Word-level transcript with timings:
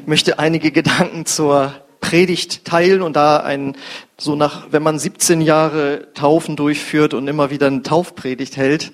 Ich 0.00 0.06
möchte 0.06 0.38
einige 0.38 0.70
Gedanken 0.70 1.26
zur 1.26 1.74
Predigt 2.00 2.64
teilen 2.64 3.02
und 3.02 3.16
da 3.16 3.36
ein, 3.36 3.76
so 4.16 4.34
nach, 4.34 4.68
wenn 4.70 4.82
man 4.82 4.98
17 4.98 5.42
Jahre 5.42 6.08
Taufen 6.14 6.56
durchführt 6.56 7.12
und 7.12 7.28
immer 7.28 7.50
wieder 7.50 7.66
eine 7.66 7.82
Taufpredigt 7.82 8.56
hält, 8.56 8.92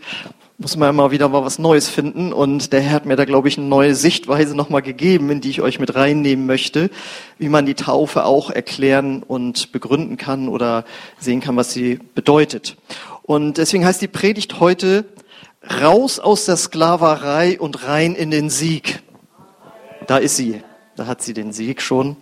muss 0.58 0.77
man 0.77 0.90
immer 0.90 1.12
wieder 1.12 1.29
mal 1.29 1.45
was 1.45 1.61
Neues 1.61 1.88
finden. 1.88 2.32
Und 2.32 2.72
der 2.72 2.81
Herr 2.81 2.90
hat 2.90 3.06
mir 3.06 3.14
da, 3.14 3.24
glaube 3.24 3.46
ich, 3.46 3.56
eine 3.56 3.69
neue 3.69 3.95
Sichtweise 3.95 4.56
nochmal 4.56 4.82
gegeben, 4.82 5.31
in 5.31 5.40
die 5.40 5.50
ich 5.50 5.63
euch 5.63 5.78
mit 5.78 5.95
reinnehmen 5.95 6.45
möchte, 6.45 6.90
wie 7.38 7.49
man 7.49 7.67
die 7.67 7.74
Taufe 7.74 8.24
auch 8.24 8.50
erklären 8.50 9.23
und 9.23 9.71
begründen 9.71 10.17
kann 10.17 10.49
oder 10.49 10.85
sehen 11.21 11.41
kann, 11.41 11.54
was 11.54 11.73
sie 11.73 12.00
bedeutet. 12.17 12.77
Und 13.23 13.59
deswegen 13.59 13.85
heißt 13.85 14.03
die 14.03 14.09
Predigt 14.09 14.59
heute, 14.59 15.04
raus 15.81 16.18
aus 16.18 16.46
der 16.46 16.56
Sklaverei 16.56 17.60
und 17.60 17.86
rein 17.86 18.16
in 18.16 18.32
den 18.32 18.50
Sieg. 18.50 19.02
Da 20.09 20.16
ist 20.16 20.36
sie. 20.36 20.62
Da 20.96 21.06
hat 21.06 21.23
sie 21.23 21.34
den 21.34 21.52
Sieg 21.52 21.82
schon. 21.82 22.16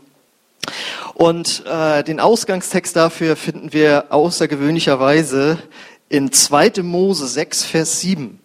Und 1.14 1.64
äh, 1.64 2.02
den 2.02 2.18
Ausgangstext 2.18 2.96
dafür 2.96 3.36
finden 3.36 3.72
wir 3.72 4.06
außergewöhnlicherweise 4.10 5.58
in 6.08 6.32
2. 6.32 6.82
Mose 6.82 7.28
6, 7.28 7.64
Vers 7.64 8.00
7. 8.00 8.40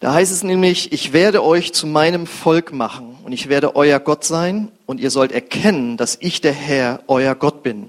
Da 0.00 0.12
heißt 0.12 0.30
es 0.30 0.42
nämlich, 0.42 0.92
ich 0.92 1.14
werde 1.14 1.42
euch 1.42 1.72
zu 1.72 1.86
meinem 1.86 2.26
Volk 2.26 2.74
machen 2.74 3.16
und 3.24 3.32
ich 3.32 3.48
werde 3.48 3.76
euer 3.76 3.98
Gott 3.98 4.24
sein 4.24 4.70
und 4.84 5.00
ihr 5.00 5.10
sollt 5.10 5.32
erkennen, 5.32 5.96
dass 5.96 6.18
ich 6.20 6.42
der 6.42 6.52
Herr, 6.52 7.00
euer 7.06 7.34
Gott 7.34 7.62
bin, 7.62 7.88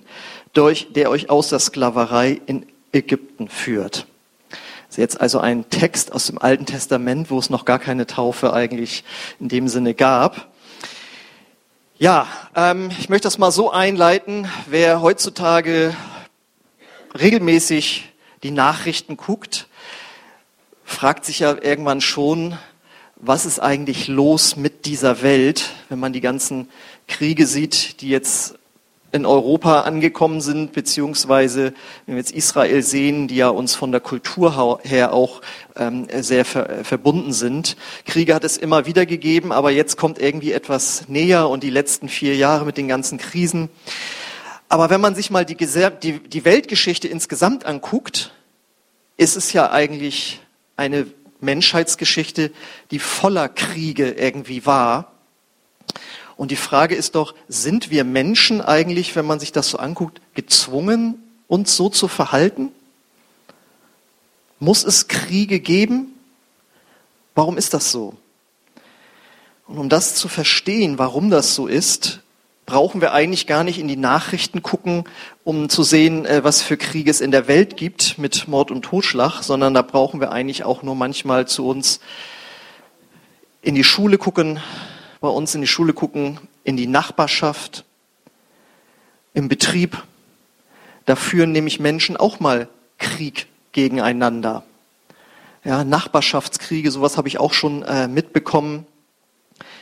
durch, 0.53 0.93
der 0.93 1.09
euch 1.09 1.29
aus 1.29 1.49
der 1.49 1.59
Sklaverei 1.59 2.39
in 2.45 2.65
Ägypten 2.93 3.49
führt. 3.49 4.07
Das 4.49 4.91
ist 4.91 4.97
jetzt 4.97 5.19
also 5.19 5.39
ein 5.39 5.69
Text 5.69 6.13
aus 6.13 6.27
dem 6.27 6.37
Alten 6.37 6.65
Testament, 6.65 7.29
wo 7.29 7.37
es 7.37 7.49
noch 7.49 7.65
gar 7.65 7.79
keine 7.79 8.07
Taufe 8.07 8.53
eigentlich 8.53 9.03
in 9.41 9.49
dem 9.49 9.67
Sinne 9.67 9.93
gab. 9.93 10.47
Ja, 11.97 12.27
ähm, 12.55 12.91
ich 12.99 13.07
möchte 13.07 13.25
das 13.25 13.37
mal 13.37 13.51
so 13.51 13.71
einleiten. 13.71 14.49
Wer 14.67 15.01
heutzutage 15.01 15.95
regelmäßig 17.17 18.11
die 18.43 18.51
Nachrichten 18.51 19.15
guckt, 19.15 19.69
fragt 20.83 21.23
sich 21.23 21.39
ja 21.39 21.55
irgendwann 21.55 22.01
schon, 22.01 22.57
was 23.15 23.45
ist 23.45 23.59
eigentlich 23.59 24.09
los 24.09 24.57
mit 24.57 24.85
dieser 24.85 25.21
Welt, 25.21 25.69
wenn 25.87 25.97
man 25.97 26.11
die 26.11 26.19
ganzen 26.19 26.69
Kriege 27.07 27.47
sieht, 27.47 28.01
die 28.01 28.09
jetzt 28.09 28.55
in 29.15 29.25
Europa 29.25 29.81
angekommen 29.81 30.41
sind, 30.41 30.73
beziehungsweise 30.73 31.73
wenn 32.05 32.15
wir 32.15 32.17
jetzt 32.17 32.33
Israel 32.33 32.83
sehen, 32.83 33.29
die 33.29 33.37
ja 33.37 33.47
uns 33.47 33.73
von 33.73 33.91
der 33.93 34.01
Kultur 34.01 34.81
her 34.83 35.13
auch 35.13 35.41
ähm, 35.77 36.07
sehr 36.19 36.43
ver 36.43 36.83
verbunden 36.83 37.31
sind. 37.31 37.77
Kriege 38.05 38.35
hat 38.35 38.43
es 38.43 38.57
immer 38.57 38.85
wieder 38.85 39.05
gegeben, 39.05 39.53
aber 39.53 39.71
jetzt 39.71 39.95
kommt 39.97 40.19
irgendwie 40.19 40.51
etwas 40.51 41.07
näher 41.07 41.47
und 41.49 41.63
die 41.63 41.69
letzten 41.69 42.09
vier 42.09 42.35
Jahre 42.35 42.65
mit 42.65 42.75
den 42.75 42.89
ganzen 42.89 43.17
Krisen. 43.17 43.69
Aber 44.67 44.89
wenn 44.89 44.99
man 44.99 45.15
sich 45.15 45.31
mal 45.31 45.45
die, 45.45 45.55
die, 45.55 46.19
die 46.19 46.45
Weltgeschichte 46.45 47.07
insgesamt 47.07 47.65
anguckt, 47.65 48.33
ist 49.15 49.37
es 49.37 49.53
ja 49.53 49.71
eigentlich 49.71 50.41
eine 50.75 51.07
Menschheitsgeschichte, 51.39 52.51
die 52.91 52.99
voller 52.99 53.47
Kriege 53.47 54.11
irgendwie 54.11 54.65
war. 54.65 55.14
Und 56.37 56.51
die 56.51 56.55
Frage 56.57 56.95
ist 56.95 57.15
doch, 57.15 57.33
sind 57.47 57.89
wir 57.91 58.03
Menschen 58.03 58.61
eigentlich, 58.61 59.15
wenn 59.15 59.25
man 59.25 59.39
sich 59.39 59.51
das 59.51 59.69
so 59.69 59.77
anguckt, 59.77 60.21
gezwungen, 60.33 61.23
uns 61.47 61.75
so 61.75 61.89
zu 61.89 62.07
verhalten? 62.07 62.71
Muss 64.59 64.83
es 64.83 65.07
Kriege 65.07 65.59
geben? 65.59 66.13
Warum 67.35 67.57
ist 67.57 67.73
das 67.73 67.91
so? 67.91 68.15
Und 69.67 69.77
um 69.77 69.89
das 69.89 70.15
zu 70.15 70.27
verstehen, 70.27 70.97
warum 70.97 71.29
das 71.29 71.55
so 71.55 71.67
ist, 71.67 72.21
brauchen 72.65 73.01
wir 73.01 73.13
eigentlich 73.13 73.47
gar 73.47 73.63
nicht 73.63 73.79
in 73.79 73.87
die 73.87 73.95
Nachrichten 73.95 74.63
gucken, 74.63 75.05
um 75.43 75.69
zu 75.69 75.83
sehen, 75.83 76.25
äh, 76.25 76.43
was 76.43 76.61
für 76.61 76.77
Kriege 76.77 77.11
es 77.11 77.21
in 77.21 77.31
der 77.31 77.47
Welt 77.47 77.77
gibt 77.77 78.17
mit 78.17 78.47
Mord 78.47 78.71
und 78.71 78.83
Totschlag, 78.83 79.43
sondern 79.43 79.73
da 79.73 79.81
brauchen 79.81 80.19
wir 80.19 80.31
eigentlich 80.31 80.63
auch 80.63 80.81
nur 80.81 80.95
manchmal 80.95 81.47
zu 81.47 81.67
uns 81.67 81.99
in 83.61 83.75
die 83.75 83.83
Schule 83.83 84.17
gucken, 84.17 84.59
bei 85.25 85.31
uns 85.31 85.55
in 85.55 85.61
die 85.61 85.67
Schule 85.67 85.93
gucken, 85.93 86.39
in 86.63 86.77
die 86.77 86.85
Nachbarschaft, 86.85 87.83
im 89.33 89.47
Betrieb. 89.47 90.03
Da 91.05 91.15
führen 91.15 91.51
nämlich 91.51 91.79
Menschen 91.79 92.15
auch 92.15 92.39
mal 92.39 92.69
Krieg 92.99 93.47
gegeneinander. 93.71 94.63
Ja, 95.63 95.83
Nachbarschaftskriege, 95.83 96.91
sowas 96.91 97.17
habe 97.17 97.27
ich 97.27 97.39
auch 97.39 97.53
schon 97.53 97.81
äh, 97.81 98.07
mitbekommen. 98.07 98.85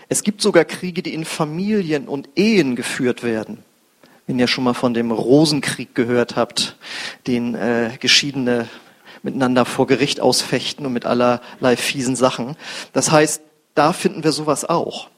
Es 0.08 0.24
gibt 0.24 0.42
sogar 0.42 0.64
Kriege, 0.64 1.03
die 1.03 1.14
in 1.14 1.26
Familien 1.26 2.08
und 2.08 2.30
Ehen 2.36 2.78
geführt 2.78 3.22
werden. 3.22 3.58
Wenn 4.26 4.40
ihr 4.40 4.48
schon 4.48 4.64
mal 4.64 4.74
von 4.74 4.94
dem 4.94 5.12
Rosenkrieg 5.12 5.94
gehört 5.94 6.38
habt, 6.38 6.78
den 7.28 7.53
äh, 7.56 7.98
Geschiedene 8.00 8.70
miteinander 9.24 9.66
vor 9.66 9.88
Gericht 9.88 10.22
ausfechten 10.22 10.86
und 10.86 10.94
mit 10.94 11.06
allerlei 11.06 11.76
fiesen 11.76 12.16
Sachen. 12.16 12.56
Das 12.94 13.12
heißt, 13.12 13.42
da 13.76 13.92
finden 13.92 14.24
wir 14.24 14.32
sowas 14.32 14.64
auch. 14.64 15.09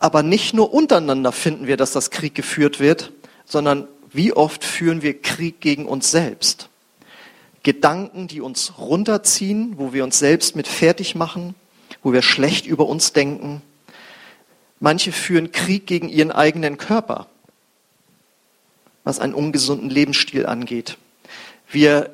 Aber 0.00 0.22
nicht 0.22 0.54
nur 0.54 0.72
untereinander 0.72 1.30
finden 1.30 1.66
wir, 1.66 1.76
dass 1.76 1.92
das 1.92 2.10
Krieg 2.10 2.34
geführt 2.34 2.80
wird, 2.80 3.12
sondern 3.44 3.86
wie 4.12 4.32
oft 4.32 4.64
führen 4.64 5.02
wir 5.02 5.20
Krieg 5.20 5.60
gegen 5.60 5.86
uns 5.86 6.10
selbst? 6.10 6.68
Gedanken, 7.62 8.26
die 8.26 8.40
uns 8.40 8.78
runterziehen, 8.78 9.74
wo 9.76 9.92
wir 9.92 10.02
uns 10.02 10.18
selbst 10.18 10.56
mit 10.56 10.66
fertig 10.66 11.14
machen, 11.14 11.54
wo 12.02 12.12
wir 12.14 12.22
schlecht 12.22 12.66
über 12.66 12.86
uns 12.86 13.12
denken. 13.12 13.60
Manche 14.80 15.12
führen 15.12 15.52
Krieg 15.52 15.86
gegen 15.86 16.08
ihren 16.08 16.32
eigenen 16.32 16.78
Körper, 16.78 17.26
was 19.04 19.20
einen 19.20 19.34
ungesunden 19.34 19.90
Lebensstil 19.90 20.46
angeht. 20.46 20.96
Wir 21.70 22.10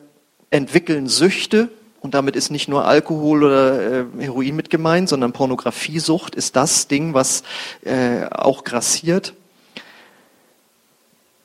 entwickeln 0.50 1.06
Süchte, 1.06 1.70
und 2.06 2.14
damit 2.14 2.36
ist 2.36 2.52
nicht 2.52 2.68
nur 2.68 2.84
Alkohol 2.84 3.42
oder 3.42 4.02
äh, 4.02 4.04
Heroin 4.20 4.54
mit 4.54 4.70
gemeint, 4.70 5.08
sondern 5.08 5.32
Pornografiesucht 5.32 6.36
ist 6.36 6.54
das 6.54 6.86
Ding, 6.86 7.14
was 7.14 7.42
äh, 7.84 8.26
auch 8.30 8.62
grassiert. 8.62 9.34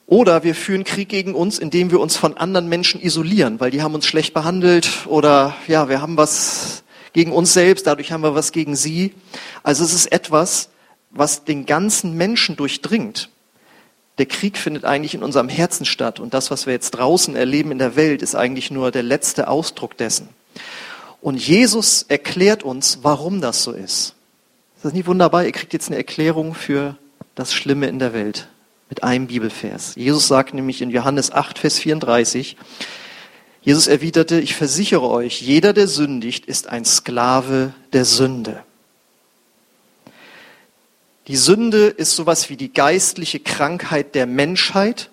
Oder 0.05 0.43
wir 0.43 0.53
führen 0.53 0.83
Krieg 0.83 1.09
gegen 1.09 1.33
uns, 1.33 1.57
indem 1.57 1.89
wir 1.89 1.99
uns 1.99 2.15
von 2.15 2.37
anderen 2.37 2.69
Menschen 2.69 3.01
isolieren, 3.01 3.59
weil 3.59 3.71
die 3.71 3.81
haben 3.81 3.95
uns 3.95 4.05
schlecht 4.05 4.35
behandelt 4.35 5.07
oder 5.07 5.55
ja, 5.67 5.89
wir 5.89 5.99
haben 5.99 6.15
was 6.15 6.83
gegen 7.13 7.31
uns 7.31 7.53
selbst, 7.53 7.87
dadurch 7.87 8.11
haben 8.11 8.21
wir 8.21 8.35
was 8.35 8.51
gegen 8.51 8.75
sie. 8.75 9.15
Also 9.63 9.83
es 9.83 9.93
ist 9.93 10.11
etwas, 10.11 10.69
was 11.09 11.43
den 11.43 11.65
ganzen 11.65 12.15
Menschen 12.17 12.55
durchdringt. 12.55 13.29
Der 14.19 14.27
Krieg 14.27 14.59
findet 14.59 14.85
eigentlich 14.85 15.15
in 15.15 15.23
unserem 15.23 15.49
Herzen 15.49 15.87
statt 15.87 16.19
und 16.19 16.35
das, 16.35 16.51
was 16.51 16.67
wir 16.67 16.73
jetzt 16.73 16.91
draußen 16.91 17.35
erleben 17.35 17.71
in 17.71 17.79
der 17.79 17.95
Welt, 17.95 18.21
ist 18.21 18.35
eigentlich 18.35 18.69
nur 18.69 18.91
der 18.91 19.01
letzte 19.01 19.47
Ausdruck 19.47 19.97
dessen. 19.97 20.29
Und 21.21 21.35
Jesus 21.35 22.03
erklärt 22.07 22.63
uns, 22.63 22.99
warum 23.03 23.41
das 23.41 23.63
so 23.63 23.71
ist. 23.71 24.15
Ist 24.75 24.85
das 24.85 24.93
nicht 24.93 25.07
wunderbar? 25.07 25.45
Ihr 25.45 25.51
kriegt 25.51 25.73
jetzt 25.73 25.87
eine 25.87 25.97
Erklärung 25.97 26.55
für 26.55 26.97
das 27.35 27.53
Schlimme 27.53 27.87
in 27.87 27.99
der 27.99 28.13
Welt 28.13 28.47
mit 28.89 29.03
einem 29.03 29.27
Bibelvers. 29.27 29.93
Jesus 29.95 30.27
sagt 30.27 30.53
nämlich 30.53 30.81
in 30.81 30.89
Johannes 30.89 31.31
8, 31.31 31.59
Vers 31.59 31.79
34, 31.79 32.57
Jesus 33.61 33.85
erwiderte, 33.87 34.39
ich 34.39 34.55
versichere 34.55 35.07
euch, 35.07 35.41
jeder, 35.41 35.73
der 35.73 35.87
sündigt, 35.87 36.45
ist 36.47 36.67
ein 36.67 36.83
Sklave 36.83 37.73
der 37.93 38.05
Sünde. 38.05 38.63
Die 41.27 41.35
Sünde 41.35 41.85
ist 41.85 42.15
sowas 42.15 42.49
wie 42.49 42.57
die 42.57 42.73
geistliche 42.73 43.39
Krankheit 43.39 44.15
der 44.15 44.25
Menschheit, 44.25 45.11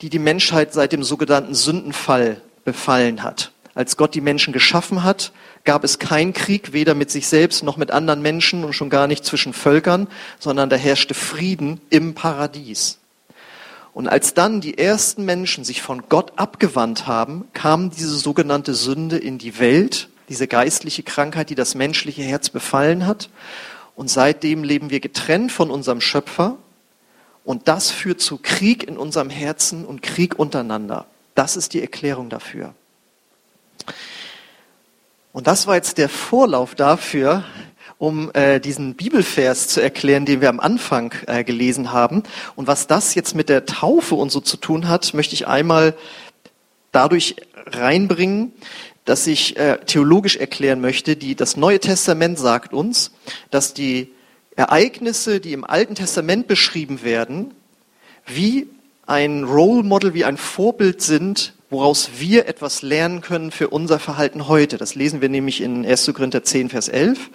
die 0.00 0.10
die 0.10 0.18
Menschheit 0.18 0.72
seit 0.72 0.92
dem 0.92 1.04
sogenannten 1.04 1.54
Sündenfall 1.54 2.40
befallen 2.64 3.22
hat. 3.22 3.51
Als 3.74 3.96
Gott 3.96 4.14
die 4.14 4.20
Menschen 4.20 4.52
geschaffen 4.52 5.02
hat, 5.02 5.32
gab 5.64 5.82
es 5.84 5.98
keinen 5.98 6.34
Krieg, 6.34 6.72
weder 6.72 6.94
mit 6.94 7.10
sich 7.10 7.26
selbst 7.26 7.62
noch 7.62 7.76
mit 7.76 7.90
anderen 7.90 8.20
Menschen 8.20 8.64
und 8.64 8.74
schon 8.74 8.90
gar 8.90 9.06
nicht 9.06 9.24
zwischen 9.24 9.54
Völkern, 9.54 10.08
sondern 10.38 10.68
da 10.68 10.76
herrschte 10.76 11.14
Frieden 11.14 11.80
im 11.88 12.14
Paradies. 12.14 12.98
Und 13.94 14.08
als 14.08 14.34
dann 14.34 14.60
die 14.60 14.78
ersten 14.78 15.24
Menschen 15.24 15.64
sich 15.64 15.82
von 15.82 16.04
Gott 16.08 16.32
abgewandt 16.36 17.06
haben, 17.06 17.46
kam 17.52 17.90
diese 17.90 18.16
sogenannte 18.16 18.74
Sünde 18.74 19.18
in 19.18 19.38
die 19.38 19.58
Welt, 19.58 20.08
diese 20.28 20.48
geistliche 20.48 21.02
Krankheit, 21.02 21.50
die 21.50 21.54
das 21.54 21.74
menschliche 21.74 22.22
Herz 22.22 22.48
befallen 22.48 23.06
hat. 23.06 23.28
Und 23.94 24.08
seitdem 24.08 24.64
leben 24.64 24.90
wir 24.90 25.00
getrennt 25.00 25.52
von 25.52 25.70
unserem 25.70 26.00
Schöpfer. 26.00 26.56
Und 27.44 27.68
das 27.68 27.90
führt 27.90 28.20
zu 28.20 28.38
Krieg 28.38 28.86
in 28.86 28.96
unserem 28.96 29.28
Herzen 29.28 29.84
und 29.84 30.02
Krieg 30.02 30.38
untereinander. 30.38 31.06
Das 31.34 31.56
ist 31.56 31.74
die 31.74 31.80
Erklärung 31.80 32.30
dafür. 32.30 32.74
Und 35.32 35.46
das 35.46 35.66
war 35.66 35.76
jetzt 35.76 35.98
der 35.98 36.08
Vorlauf 36.08 36.74
dafür, 36.74 37.44
um 37.98 38.30
äh, 38.34 38.58
diesen 38.58 38.94
Bibelvers 38.94 39.68
zu 39.68 39.80
erklären, 39.80 40.26
den 40.26 40.40
wir 40.40 40.48
am 40.48 40.60
Anfang 40.60 41.14
äh, 41.26 41.44
gelesen 41.44 41.92
haben. 41.92 42.24
Und 42.56 42.66
was 42.66 42.86
das 42.86 43.14
jetzt 43.14 43.34
mit 43.34 43.48
der 43.48 43.64
Taufe 43.64 44.16
und 44.16 44.30
so 44.32 44.40
zu 44.40 44.56
tun 44.56 44.88
hat, 44.88 45.14
möchte 45.14 45.34
ich 45.34 45.46
einmal 45.46 45.94
dadurch 46.90 47.36
reinbringen, 47.66 48.52
dass 49.04 49.26
ich 49.26 49.56
äh, 49.56 49.78
theologisch 49.86 50.36
erklären 50.36 50.80
möchte, 50.80 51.16
die 51.16 51.34
das 51.34 51.56
Neue 51.56 51.80
Testament 51.80 52.38
sagt 52.38 52.72
uns, 52.72 53.12
dass 53.50 53.72
die 53.72 54.12
Ereignisse, 54.56 55.40
die 55.40 55.52
im 55.52 55.64
Alten 55.64 55.94
Testament 55.94 56.46
beschrieben 56.46 57.02
werden, 57.02 57.54
wie 58.26 58.68
ein 59.06 59.44
Role 59.44 59.82
Model, 59.82 60.14
wie 60.14 60.24
ein 60.24 60.36
Vorbild 60.36 61.02
sind, 61.02 61.54
woraus 61.72 62.10
wir 62.18 62.46
etwas 62.46 62.82
lernen 62.82 63.22
können 63.22 63.50
für 63.50 63.70
unser 63.70 63.98
Verhalten 63.98 64.46
heute. 64.46 64.76
Das 64.76 64.94
lesen 64.94 65.22
wir 65.22 65.30
nämlich 65.30 65.62
in 65.62 65.86
1. 65.86 66.12
Korinther 66.14 66.44
10, 66.44 66.68
Vers 66.68 66.88
11. 66.88 67.30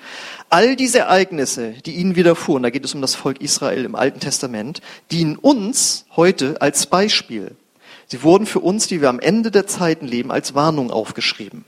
All 0.50 0.76
diese 0.76 1.00
Ereignisse, 1.00 1.74
die 1.86 1.96
ihnen 1.96 2.16
widerfuhren, 2.16 2.62
da 2.62 2.70
geht 2.70 2.86
es 2.86 2.94
um 2.94 3.02
das 3.02 3.16
Volk 3.16 3.42
Israel 3.42 3.84
im 3.84 3.96
Alten 3.96 4.20
Testament, 4.20 4.82
dienen 5.12 5.38
uns 5.38 6.06
heute 6.16 6.62
als 6.62 6.86
Beispiel. 6.86 7.56
Sie 8.06 8.22
wurden 8.22 8.46
für 8.46 8.60
uns, 8.60 8.88
die 8.88 9.02
wir 9.02 9.10
am 9.10 9.20
Ende 9.20 9.50
der 9.50 9.66
Zeiten 9.66 10.08
leben, 10.08 10.32
als 10.32 10.54
Warnung 10.54 10.92
aufgeschrieben. 10.92 11.66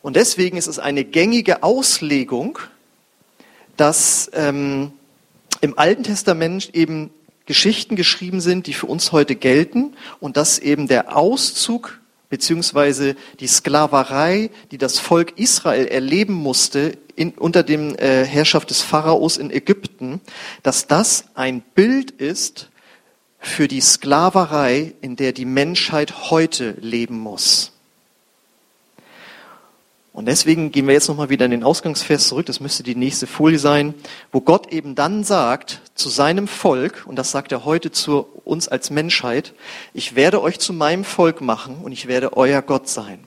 Und 0.00 0.16
deswegen 0.16 0.56
ist 0.56 0.68
es 0.68 0.78
eine 0.78 1.04
gängige 1.04 1.64
Auslegung, 1.64 2.60
dass 3.76 4.30
ähm, 4.32 4.92
im 5.60 5.76
Alten 5.76 6.04
Testament 6.04 6.70
eben 6.72 7.10
Geschichten 7.46 7.96
geschrieben 7.96 8.40
sind, 8.40 8.66
die 8.66 8.74
für 8.74 8.86
uns 8.86 9.12
heute 9.12 9.34
gelten 9.34 9.94
und 10.20 10.36
dass 10.36 10.58
eben 10.58 10.88
der 10.88 11.16
Auszug 11.16 12.00
beziehungsweise 12.28 13.14
die 13.40 13.46
Sklaverei, 13.46 14.50
die 14.70 14.78
das 14.78 14.98
Volk 14.98 15.38
Israel 15.38 15.86
erleben 15.86 16.32
musste 16.32 16.96
in, 17.14 17.32
unter 17.32 17.62
dem 17.62 17.94
äh, 17.96 18.24
Herrschaft 18.24 18.70
des 18.70 18.80
Pharaos 18.80 19.36
in 19.36 19.50
Ägypten, 19.50 20.20
dass 20.62 20.86
das 20.86 21.26
ein 21.34 21.60
Bild 21.60 22.10
ist 22.10 22.70
für 23.38 23.68
die 23.68 23.82
Sklaverei, 23.82 24.94
in 25.02 25.16
der 25.16 25.32
die 25.32 25.44
Menschheit 25.44 26.30
heute 26.30 26.76
leben 26.80 27.18
muss. 27.18 27.71
Und 30.12 30.26
deswegen 30.26 30.72
gehen 30.72 30.86
wir 30.86 30.92
jetzt 30.92 31.08
nochmal 31.08 31.30
wieder 31.30 31.46
in 31.46 31.50
den 31.50 31.64
Ausgangsvers 31.64 32.28
zurück, 32.28 32.44
das 32.44 32.60
müsste 32.60 32.82
die 32.82 32.94
nächste 32.94 33.26
Folie 33.26 33.58
sein, 33.58 33.94
wo 34.30 34.42
Gott 34.42 34.70
eben 34.70 34.94
dann 34.94 35.24
sagt 35.24 35.80
zu 35.94 36.10
seinem 36.10 36.48
Volk, 36.48 37.04
und 37.06 37.16
das 37.16 37.30
sagt 37.30 37.50
er 37.50 37.64
heute 37.64 37.90
zu 37.90 38.26
uns 38.44 38.68
als 38.68 38.90
Menschheit, 38.90 39.54
ich 39.94 40.14
werde 40.14 40.42
euch 40.42 40.58
zu 40.58 40.74
meinem 40.74 41.04
Volk 41.04 41.40
machen 41.40 41.78
und 41.82 41.92
ich 41.92 42.08
werde 42.08 42.36
euer 42.36 42.60
Gott 42.60 42.88
sein. 42.88 43.20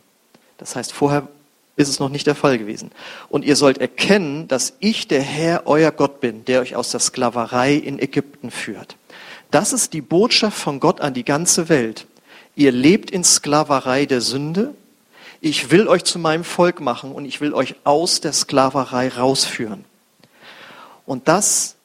Das 0.60 0.76
heißt, 0.76 0.94
vorher 0.94 1.28
ist 1.76 1.90
es 1.90 2.00
noch 2.00 2.10
nicht 2.10 2.28
der 2.28 2.36
Fall 2.36 2.58
gewesen. 2.58 2.92
Und 3.30 3.44
ihr 3.44 3.56
sollt 3.56 3.80
erkennen, 3.80 4.48
dass 4.48 4.74
ich 4.80 5.08
der 5.08 5.22
Herr, 5.22 5.64
euer 5.66 5.92
Gott 5.92 6.22
bin, 6.22 6.46
der 6.46 6.62
euch 6.62 6.76
aus 6.76 6.92
der 6.92 7.00
Sklaverei 7.00 7.74
in 7.74 8.00
Ägypten 8.00 8.52
führt. 8.52 8.96
Das 9.52 9.74
ist 9.74 9.94
die 9.94 10.02
Botschaft 10.02 10.58
von 10.58 10.80
Gott 10.80 11.02
an 11.02 11.14
die 11.14 11.26
ganze 11.26 11.68
Welt. 11.68 12.06
Ihr 12.56 12.72
lebt 12.72 13.12
in 13.12 13.24
Sklaverei 13.24 14.06
der 14.06 14.22
Sünde, 14.22 14.74
ich 15.46 15.70
will 15.70 15.88
euch 15.88 16.04
zu 16.04 16.18
meinem 16.18 16.44
Volk 16.44 16.82
machen 16.82 17.12
und 17.12 17.26
ich 17.26 17.40
will 17.40 17.54
euch 17.54 17.76
aus 17.84 18.20
der 18.20 18.34
Sklaverei 18.34 19.10
rausführen. 19.10 19.86
Und 21.06 21.28
das 21.28 21.76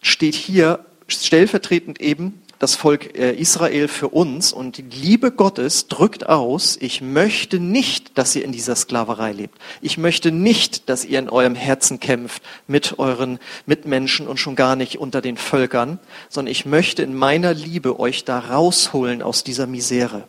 steht 0.00 0.34
hier 0.34 0.84
stellvertretend 1.06 2.00
eben 2.00 2.42
das 2.58 2.74
Volk 2.74 3.16
äh, 3.16 3.32
Israel 3.34 3.86
für 3.86 4.08
uns 4.08 4.52
und 4.52 4.76
die 4.76 4.82
Liebe 4.82 5.30
Gottes 5.30 5.86
drückt 5.86 6.28
aus, 6.28 6.76
ich 6.80 7.00
möchte 7.00 7.60
nicht, 7.60 8.18
dass 8.18 8.34
ihr 8.34 8.44
in 8.44 8.50
dieser 8.50 8.74
Sklaverei 8.74 9.30
lebt. 9.30 9.56
Ich 9.80 9.96
möchte 9.96 10.32
nicht, 10.32 10.88
dass 10.88 11.04
ihr 11.04 11.20
in 11.20 11.28
eurem 11.28 11.54
Herzen 11.54 12.00
kämpft 12.00 12.42
mit 12.66 12.98
euren 12.98 13.38
Mitmenschen 13.66 14.26
und 14.26 14.40
schon 14.40 14.56
gar 14.56 14.74
nicht 14.74 14.98
unter 14.98 15.20
den 15.20 15.36
Völkern, 15.36 16.00
sondern 16.28 16.50
ich 16.50 16.66
möchte 16.66 17.04
in 17.04 17.14
meiner 17.14 17.54
Liebe 17.54 18.00
euch 18.00 18.24
da 18.24 18.40
rausholen 18.40 19.22
aus 19.22 19.44
dieser 19.44 19.68
Misere. 19.68 20.24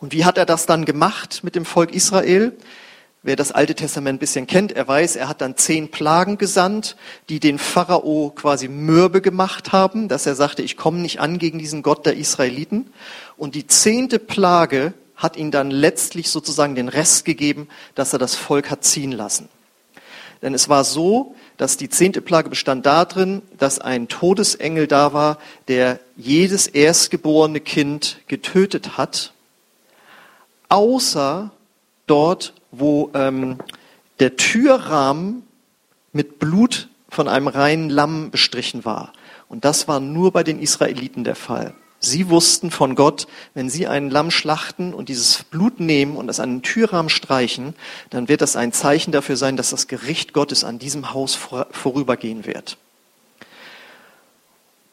Und 0.00 0.12
wie 0.12 0.24
hat 0.24 0.38
er 0.38 0.46
das 0.46 0.66
dann 0.66 0.84
gemacht 0.84 1.40
mit 1.42 1.54
dem 1.54 1.64
Volk 1.64 1.94
Israel? 1.94 2.56
Wer 3.22 3.34
das 3.34 3.50
Alte 3.50 3.74
Testament 3.74 4.16
ein 4.16 4.20
bisschen 4.20 4.46
kennt, 4.46 4.70
er 4.70 4.86
weiß, 4.86 5.16
er 5.16 5.28
hat 5.28 5.40
dann 5.40 5.56
zehn 5.56 5.90
Plagen 5.90 6.38
gesandt, 6.38 6.96
die 7.28 7.40
den 7.40 7.58
Pharao 7.58 8.30
quasi 8.30 8.68
mürbe 8.68 9.20
gemacht 9.20 9.72
haben, 9.72 10.06
dass 10.06 10.26
er 10.26 10.36
sagte, 10.36 10.62
ich 10.62 10.76
komme 10.76 10.98
nicht 10.98 11.18
an 11.18 11.38
gegen 11.38 11.58
diesen 11.58 11.82
Gott 11.82 12.06
der 12.06 12.16
Israeliten. 12.16 12.92
Und 13.36 13.56
die 13.56 13.66
zehnte 13.66 14.20
Plage 14.20 14.92
hat 15.16 15.36
ihn 15.36 15.50
dann 15.50 15.72
letztlich 15.72 16.30
sozusagen 16.30 16.76
den 16.76 16.88
Rest 16.88 17.24
gegeben, 17.24 17.68
dass 17.96 18.12
er 18.12 18.20
das 18.20 18.36
Volk 18.36 18.70
hat 18.70 18.84
ziehen 18.84 19.12
lassen. 19.12 19.48
Denn 20.42 20.54
es 20.54 20.68
war 20.68 20.84
so, 20.84 21.34
dass 21.56 21.76
die 21.76 21.88
zehnte 21.88 22.20
Plage 22.20 22.50
bestand 22.50 22.86
darin, 22.86 23.42
dass 23.58 23.80
ein 23.80 24.06
Todesengel 24.06 24.86
da 24.86 25.12
war, 25.12 25.38
der 25.66 25.98
jedes 26.16 26.66
erstgeborene 26.68 27.60
Kind 27.60 28.18
getötet 28.28 28.98
hat 28.98 29.32
außer 30.68 31.50
dort, 32.06 32.52
wo 32.70 33.10
ähm, 33.14 33.58
der 34.20 34.36
Türrahmen 34.36 35.42
mit 36.12 36.38
Blut 36.38 36.88
von 37.08 37.28
einem 37.28 37.48
reinen 37.48 37.90
Lamm 37.90 38.30
bestrichen 38.30 38.84
war. 38.84 39.12
Und 39.48 39.64
das 39.64 39.88
war 39.88 40.00
nur 40.00 40.32
bei 40.32 40.42
den 40.42 40.60
Israeliten 40.60 41.24
der 41.24 41.36
Fall. 41.36 41.74
Sie 41.98 42.28
wussten 42.28 42.70
von 42.70 42.94
Gott, 42.94 43.26
wenn 43.54 43.70
sie 43.70 43.86
einen 43.86 44.10
Lamm 44.10 44.30
schlachten 44.30 44.92
und 44.92 45.08
dieses 45.08 45.44
Blut 45.44 45.80
nehmen 45.80 46.16
und 46.16 46.28
es 46.28 46.40
an 46.40 46.56
den 46.56 46.62
Türrahmen 46.62 47.08
streichen, 47.08 47.74
dann 48.10 48.28
wird 48.28 48.42
das 48.42 48.54
ein 48.54 48.72
Zeichen 48.72 49.12
dafür 49.12 49.36
sein, 49.36 49.56
dass 49.56 49.70
das 49.70 49.88
Gericht 49.88 50.32
Gottes 50.32 50.62
an 50.62 50.78
diesem 50.78 51.14
Haus 51.14 51.34
vorübergehen 51.34 52.44
wird. 52.44 52.76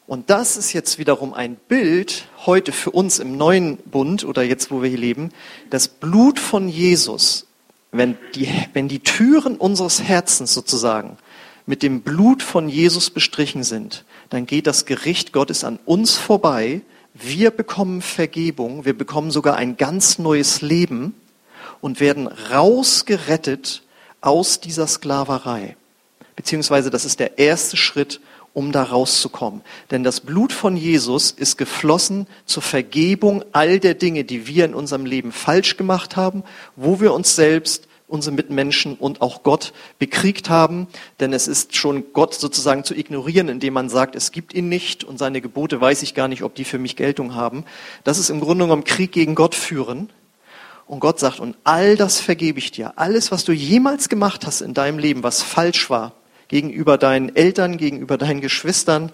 Und 0.06 0.28
das 0.28 0.56
ist 0.56 0.72
jetzt 0.74 0.98
wiederum 0.98 1.32
ein 1.32 1.56
Bild 1.56 2.26
heute 2.44 2.72
für 2.72 2.90
uns 2.90 3.18
im 3.18 3.36
neuen 3.38 3.78
Bund 3.78 4.24
oder 4.24 4.42
jetzt, 4.42 4.70
wo 4.70 4.82
wir 4.82 4.90
hier 4.90 4.98
leben. 4.98 5.30
Das 5.70 5.88
Blut 5.88 6.38
von 6.38 6.68
Jesus, 6.68 7.46
wenn 7.90 8.18
die, 8.34 8.48
wenn 8.74 8.88
die 8.88 8.98
Türen 8.98 9.56
unseres 9.56 10.02
Herzens 10.02 10.52
sozusagen 10.52 11.16
mit 11.64 11.82
dem 11.82 12.02
Blut 12.02 12.42
von 12.42 12.68
Jesus 12.68 13.08
bestrichen 13.08 13.64
sind, 13.64 14.04
dann 14.28 14.44
geht 14.44 14.66
das 14.66 14.84
Gericht 14.84 15.32
Gottes 15.32 15.64
an 15.64 15.78
uns 15.86 16.16
vorbei. 16.16 16.82
Wir 17.14 17.50
bekommen 17.50 18.02
Vergebung, 18.02 18.84
wir 18.84 18.96
bekommen 18.98 19.30
sogar 19.30 19.56
ein 19.56 19.78
ganz 19.78 20.18
neues 20.18 20.60
Leben 20.60 21.14
und 21.80 22.00
werden 22.00 22.26
rausgerettet 22.26 23.82
aus 24.20 24.60
dieser 24.60 24.86
Sklaverei. 24.86 25.76
Beziehungsweise 26.36 26.90
das 26.90 27.04
ist 27.06 27.20
der 27.20 27.38
erste 27.38 27.76
Schritt, 27.76 28.20
um 28.54 28.72
da 28.72 28.84
rauszukommen. 28.84 29.60
Denn 29.90 30.04
das 30.04 30.20
Blut 30.20 30.52
von 30.52 30.76
Jesus 30.76 31.32
ist 31.32 31.58
geflossen 31.58 32.26
zur 32.46 32.62
Vergebung 32.62 33.44
all 33.52 33.80
der 33.80 33.94
Dinge, 33.94 34.24
die 34.24 34.46
wir 34.46 34.64
in 34.64 34.74
unserem 34.74 35.04
Leben 35.04 35.32
falsch 35.32 35.76
gemacht 35.76 36.16
haben, 36.16 36.44
wo 36.76 37.00
wir 37.00 37.12
uns 37.12 37.36
selbst, 37.36 37.88
unsere 38.06 38.36
Mitmenschen 38.36 38.94
und 38.94 39.22
auch 39.22 39.42
Gott 39.42 39.72
bekriegt 39.98 40.48
haben. 40.48 40.86
Denn 41.20 41.32
es 41.32 41.48
ist 41.48 41.74
schon 41.74 42.12
Gott 42.12 42.34
sozusagen 42.34 42.84
zu 42.84 42.94
ignorieren, 42.94 43.48
indem 43.48 43.74
man 43.74 43.88
sagt, 43.88 44.14
es 44.14 44.30
gibt 44.30 44.54
ihn 44.54 44.68
nicht 44.68 45.02
und 45.02 45.18
seine 45.18 45.40
Gebote 45.40 45.80
weiß 45.80 46.02
ich 46.02 46.14
gar 46.14 46.28
nicht, 46.28 46.44
ob 46.44 46.54
die 46.54 46.64
für 46.64 46.78
mich 46.78 46.96
Geltung 46.96 47.34
haben. 47.34 47.64
Das 48.04 48.18
ist 48.18 48.30
im 48.30 48.40
Grunde 48.40 48.64
genommen 48.64 48.84
Krieg 48.84 49.10
gegen 49.10 49.34
Gott 49.34 49.54
führen. 49.54 50.10
Und 50.86 51.00
Gott 51.00 51.18
sagt, 51.18 51.40
und 51.40 51.56
all 51.64 51.96
das 51.96 52.20
vergebe 52.20 52.58
ich 52.58 52.70
dir. 52.70 52.92
Alles, 52.96 53.32
was 53.32 53.44
du 53.44 53.52
jemals 53.52 54.10
gemacht 54.10 54.46
hast 54.46 54.60
in 54.60 54.74
deinem 54.74 54.98
Leben, 54.98 55.22
was 55.22 55.42
falsch 55.42 55.88
war, 55.88 56.12
gegenüber 56.54 56.98
deinen 56.98 57.34
Eltern, 57.34 57.78
gegenüber 57.78 58.16
deinen 58.16 58.40
Geschwistern, 58.40 59.10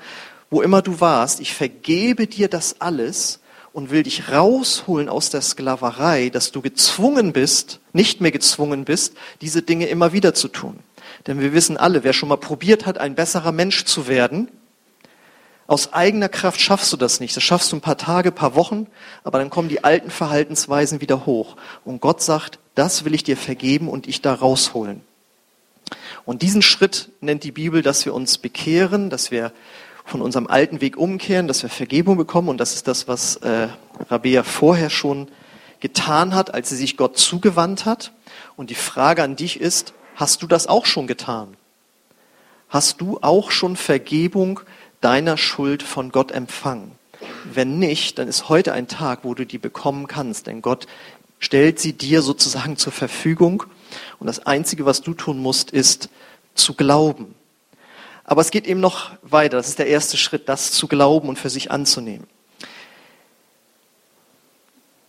wo 0.50 0.60
immer 0.60 0.82
du 0.82 1.00
warst. 1.00 1.40
Ich 1.40 1.54
vergebe 1.54 2.26
dir 2.26 2.48
das 2.48 2.82
alles 2.82 3.40
und 3.72 3.90
will 3.90 4.02
dich 4.02 4.30
rausholen 4.30 5.08
aus 5.08 5.30
der 5.30 5.40
Sklaverei, 5.40 6.28
dass 6.28 6.52
du 6.52 6.60
gezwungen 6.60 7.32
bist, 7.32 7.80
nicht 7.94 8.20
mehr 8.20 8.30
gezwungen 8.30 8.84
bist, 8.84 9.14
diese 9.40 9.62
Dinge 9.62 9.86
immer 9.86 10.12
wieder 10.12 10.34
zu 10.34 10.48
tun. 10.48 10.80
Denn 11.26 11.40
wir 11.40 11.54
wissen 11.54 11.78
alle, 11.78 12.04
wer 12.04 12.12
schon 12.12 12.28
mal 12.28 12.36
probiert 12.36 12.84
hat, 12.84 12.98
ein 12.98 13.14
besserer 13.14 13.52
Mensch 13.52 13.86
zu 13.86 14.06
werden, 14.06 14.48
aus 15.66 15.94
eigener 15.94 16.28
Kraft 16.28 16.60
schaffst 16.60 16.92
du 16.92 16.98
das 16.98 17.20
nicht. 17.20 17.34
Das 17.34 17.42
schaffst 17.42 17.72
du 17.72 17.76
ein 17.76 17.80
paar 17.80 17.96
Tage, 17.96 18.32
ein 18.32 18.34
paar 18.34 18.54
Wochen, 18.54 18.86
aber 19.24 19.38
dann 19.38 19.48
kommen 19.48 19.70
die 19.70 19.82
alten 19.82 20.10
Verhaltensweisen 20.10 21.00
wieder 21.00 21.24
hoch. 21.24 21.56
Und 21.86 22.02
Gott 22.02 22.20
sagt, 22.20 22.58
das 22.74 23.06
will 23.06 23.14
ich 23.14 23.24
dir 23.24 23.38
vergeben 23.38 23.88
und 23.88 24.06
ich 24.06 24.20
da 24.20 24.34
rausholen. 24.34 25.00
Und 26.24 26.42
diesen 26.42 26.62
Schritt 26.62 27.10
nennt 27.20 27.44
die 27.44 27.52
Bibel, 27.52 27.82
dass 27.82 28.04
wir 28.04 28.14
uns 28.14 28.38
bekehren, 28.38 29.10
dass 29.10 29.30
wir 29.30 29.52
von 30.04 30.22
unserem 30.22 30.46
alten 30.46 30.80
Weg 30.80 30.96
umkehren, 30.96 31.48
dass 31.48 31.62
wir 31.62 31.70
Vergebung 31.70 32.16
bekommen. 32.16 32.48
Und 32.48 32.58
das 32.58 32.74
ist 32.74 32.88
das, 32.88 33.08
was 33.08 33.36
äh, 33.36 33.68
Rabea 34.08 34.42
vorher 34.42 34.90
schon 34.90 35.28
getan 35.80 36.34
hat, 36.34 36.52
als 36.52 36.68
sie 36.68 36.76
sich 36.76 36.96
Gott 36.96 37.16
zugewandt 37.16 37.86
hat. 37.86 38.12
Und 38.56 38.70
die 38.70 38.74
Frage 38.74 39.22
an 39.22 39.36
dich 39.36 39.60
ist, 39.60 39.94
hast 40.14 40.42
du 40.42 40.46
das 40.46 40.66
auch 40.66 40.86
schon 40.86 41.06
getan? 41.06 41.56
Hast 42.68 43.00
du 43.00 43.18
auch 43.22 43.50
schon 43.50 43.76
Vergebung 43.76 44.60
deiner 45.00 45.36
Schuld 45.36 45.82
von 45.82 46.12
Gott 46.12 46.30
empfangen? 46.30 46.92
Wenn 47.44 47.78
nicht, 47.78 48.18
dann 48.18 48.28
ist 48.28 48.48
heute 48.48 48.72
ein 48.72 48.86
Tag, 48.86 49.20
wo 49.22 49.34
du 49.34 49.44
die 49.44 49.58
bekommen 49.58 50.06
kannst, 50.06 50.46
denn 50.46 50.62
Gott 50.62 50.86
stellt 51.38 51.78
sie 51.78 51.94
dir 51.94 52.22
sozusagen 52.22 52.76
zur 52.76 52.92
Verfügung 52.92 53.64
und 54.18 54.26
das 54.26 54.46
Einzige, 54.46 54.86
was 54.86 55.02
du 55.02 55.14
tun 55.14 55.38
musst, 55.38 55.70
ist 55.70 56.08
zu 56.54 56.74
glauben. 56.74 57.34
Aber 58.24 58.40
es 58.40 58.50
geht 58.50 58.66
eben 58.66 58.80
noch 58.80 59.10
weiter. 59.22 59.56
Das 59.56 59.68
ist 59.68 59.78
der 59.78 59.88
erste 59.88 60.16
Schritt, 60.16 60.48
das 60.48 60.72
zu 60.72 60.86
glauben 60.86 61.28
und 61.28 61.38
für 61.38 61.50
sich 61.50 61.70
anzunehmen. 61.70 62.26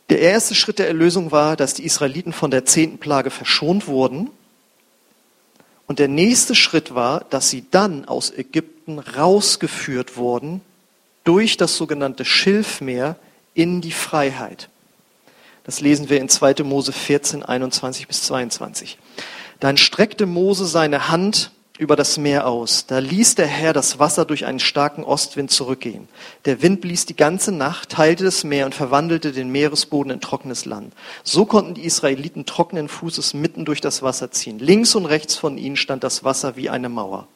Der 0.09 0.19
erste 0.19 0.55
Schritt 0.55 0.79
der 0.79 0.87
Erlösung 0.87 1.31
war, 1.31 1.55
dass 1.55 1.73
die 1.73 1.85
Israeliten 1.85 2.33
von 2.33 2.51
der 2.51 2.65
zehnten 2.65 2.97
Plage 2.97 3.29
verschont 3.29 3.87
wurden. 3.87 4.29
Und 5.87 5.99
der 5.99 6.07
nächste 6.07 6.55
Schritt 6.55 6.95
war, 6.95 7.25
dass 7.29 7.49
sie 7.49 7.65
dann 7.69 8.05
aus 8.05 8.31
Ägypten 8.31 8.99
rausgeführt 8.99 10.17
wurden 10.17 10.61
durch 11.23 11.57
das 11.57 11.77
sogenannte 11.77 12.25
Schilfmeer 12.25 13.17
in 13.53 13.81
die 13.81 13.91
Freiheit. 13.91 14.69
Das 15.63 15.81
lesen 15.81 16.09
wir 16.09 16.19
in 16.19 16.29
2. 16.29 16.63
Mose 16.63 16.91
14, 16.91 17.43
21 17.43 18.07
bis 18.07 18.23
22. 18.23 18.97
Dann 19.59 19.77
streckte 19.77 20.25
Mose 20.25 20.65
seine 20.65 21.09
Hand 21.09 21.51
über 21.77 21.95
das 21.95 22.17
Meer 22.17 22.47
aus. 22.47 22.85
Da 22.85 22.99
ließ 22.99 23.35
der 23.35 23.47
Herr 23.47 23.73
das 23.73 23.97
Wasser 23.97 24.25
durch 24.25 24.45
einen 24.45 24.59
starken 24.59 25.03
Ostwind 25.03 25.49
zurückgehen. 25.49 26.07
Der 26.45 26.61
Wind 26.61 26.81
blies 26.81 27.07
die 27.07 27.15
ganze 27.15 27.51
Nacht, 27.51 27.89
teilte 27.89 28.23
das 28.23 28.43
Meer 28.43 28.67
und 28.67 28.75
verwandelte 28.75 29.31
den 29.31 29.51
Meeresboden 29.51 30.11
in 30.11 30.21
trockenes 30.21 30.65
Land. 30.65 30.93
So 31.23 31.45
konnten 31.45 31.73
die 31.73 31.85
Israeliten 31.85 32.45
trockenen 32.45 32.87
Fußes 32.87 33.33
mitten 33.33 33.65
durch 33.65 33.81
das 33.81 34.03
Wasser 34.03 34.29
ziehen. 34.29 34.59
Links 34.59 34.93
und 34.93 35.07
rechts 35.07 35.35
von 35.35 35.57
ihnen 35.57 35.75
stand 35.75 36.03
das 36.03 36.23
Wasser 36.23 36.55
wie 36.55 36.69
eine 36.69 36.89
Mauer. 36.89 37.27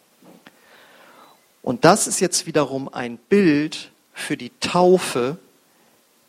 Und 1.64 1.84
das 1.84 2.06
ist 2.06 2.20
jetzt 2.20 2.46
wiederum 2.46 2.88
ein 2.88 3.18
Bild 3.18 3.90
für 4.14 4.38
die 4.38 4.52
Taufe, 4.60 5.38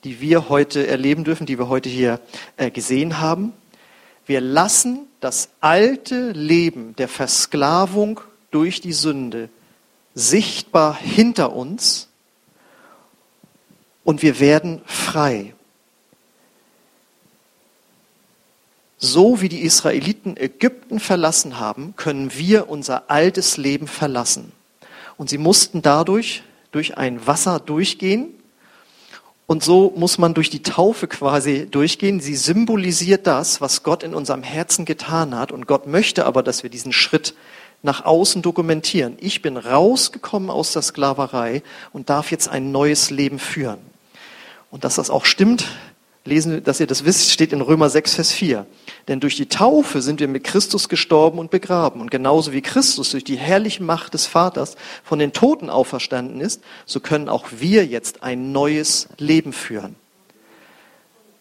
die 0.06 0.20
wir 0.20 0.48
heute 0.48 0.86
erleben 0.86 1.25
dürfen, 1.25 1.46
die 1.46 1.58
wir 1.58 1.68
heute 1.68 1.88
hier 1.88 2.20
äh, 2.56 2.70
gesehen 2.70 3.18
haben. 3.18 3.52
Wir 4.25 4.40
lassen 4.40 5.00
das 5.18 5.48
alte 5.60 6.30
Leben 6.30 6.94
der 6.94 7.08
Versklavung 7.08 8.20
durch 8.52 8.80
die 8.80 8.92
Sünde 8.92 9.48
sichtbar 10.14 10.96
hinter 10.96 11.56
uns 11.56 12.08
und 14.04 14.22
wir 14.22 14.38
werden 14.38 14.80
frei. 14.86 15.56
So 18.98 19.40
wie 19.40 19.48
die 19.48 19.62
Israeliten 19.62 20.36
Ägypten 20.36 21.00
verlassen 21.00 21.58
haben, 21.58 21.94
können 21.96 22.32
wir 22.32 22.68
unser 22.68 23.10
altes 23.10 23.56
Leben 23.56 23.88
verlassen. 23.88 24.52
Und 25.16 25.30
sie 25.30 25.38
mussten 25.38 25.82
dadurch 25.82 26.44
durch 26.70 26.96
ein 26.96 27.26
Wasser 27.26 27.58
durchgehen, 27.58 28.36
und 29.46 29.62
so 29.62 29.92
muss 29.96 30.18
man 30.18 30.34
durch 30.34 30.50
die 30.50 30.62
Taufe 30.62 31.06
quasi 31.06 31.68
durchgehen. 31.70 32.18
Sie 32.18 32.34
symbolisiert 32.34 33.28
das, 33.28 33.60
was 33.60 33.84
Gott 33.84 34.02
in 34.02 34.12
unserem 34.12 34.42
Herzen 34.42 34.84
getan 34.84 35.36
hat. 35.36 35.52
Und 35.52 35.68
Gott 35.68 35.86
möchte 35.86 36.26
aber, 36.26 36.42
dass 36.42 36.64
wir 36.64 36.70
diesen 36.70 36.92
Schritt 36.92 37.34
nach 37.82 38.04
außen 38.04 38.42
dokumentieren. 38.42 39.16
Ich 39.20 39.42
bin 39.42 39.56
rausgekommen 39.56 40.50
aus 40.50 40.72
der 40.72 40.82
Sklaverei 40.82 41.62
und 41.92 42.10
darf 42.10 42.32
jetzt 42.32 42.48
ein 42.48 42.72
neues 42.72 43.10
Leben 43.10 43.38
führen. 43.38 43.78
Und 44.72 44.82
dass 44.82 44.96
das 44.96 45.10
auch 45.10 45.24
stimmt, 45.24 45.66
lesen, 46.26 46.62
dass 46.64 46.80
ihr 46.80 46.87
das 46.87 47.04
wisst, 47.04 47.30
steht 47.30 47.52
in 47.52 47.61
Römer 47.61 47.88
6, 47.88 48.14
Vers 48.14 48.33
4. 48.33 48.66
Denn 49.09 49.21
durch 49.21 49.37
die 49.37 49.47
Taufe 49.47 50.02
sind 50.02 50.21
wir 50.21 50.28
mit 50.28 50.45
Christus 50.45 50.88
gestorben 50.88 51.38
und 51.38 51.50
begraben. 51.50 52.00
Und 52.00 52.11
genauso 52.11 52.52
wie 52.52 52.62
Christus 52.62 53.11
durch 53.11 53.25
die 53.25 53.37
herrliche 53.37 53.83
Macht 53.83 54.14
des 54.14 54.26
Vaters 54.26 54.76
von 55.04 55.18
den 55.18 55.33
Toten 55.33 55.71
auferstanden 55.71 56.40
ist, 56.40 56.62
so 56.85 57.00
können 57.00 57.28
auch 57.28 57.47
wir 57.59 57.87
jetzt 57.87 58.23
ein 58.23 58.52
neues 58.52 59.09
Leben 59.18 59.52
führen. 59.52 59.97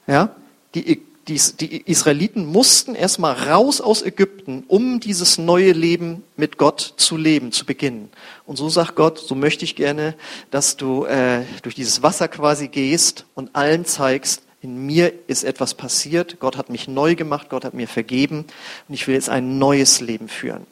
Ja? 0.07 0.35
Die, 0.75 1.01
die, 1.27 1.41
die 1.59 1.81
Israeliten 1.89 2.45
mussten 2.45 2.93
erstmal 2.93 3.33
raus 3.33 3.81
aus 3.81 4.03
Ägypten, 4.03 4.63
um 4.67 4.99
dieses 4.99 5.37
neue 5.37 5.71
Leben 5.71 6.23
mit 6.37 6.57
Gott 6.57 6.93
zu 6.97 7.17
leben, 7.17 7.51
zu 7.51 7.65
beginnen. 7.65 8.09
Und 8.45 8.57
so 8.57 8.69
sagt 8.69 8.95
Gott, 8.95 9.17
so 9.17 9.33
möchte 9.33 9.65
ich 9.65 9.75
gerne, 9.75 10.15
dass 10.51 10.77
du 10.77 11.05
äh, 11.05 11.43
durch 11.63 11.73
dieses 11.73 12.03
Wasser 12.03 12.27
quasi 12.27 12.67
gehst 12.67 13.25
und 13.33 13.55
allen 13.55 13.85
zeigst, 13.85 14.43
in 14.65 14.87
mir 14.87 15.13
ist 15.27 15.43
etwas 15.43 15.75
passiert, 15.75 16.39
Gott 16.39 16.57
hat 16.57 16.71
mich 16.71 16.87
neu 16.87 17.13
gemacht, 17.13 17.49
Gott 17.51 17.63
hat 17.63 17.75
mir 17.75 17.87
vergeben 17.87 18.45
und 18.87 18.95
ich 18.95 19.07
will 19.07 19.13
jetzt 19.13 19.29
ein 19.29 19.59
neues 19.59 20.01
Leben 20.01 20.27
führen. 20.27 20.65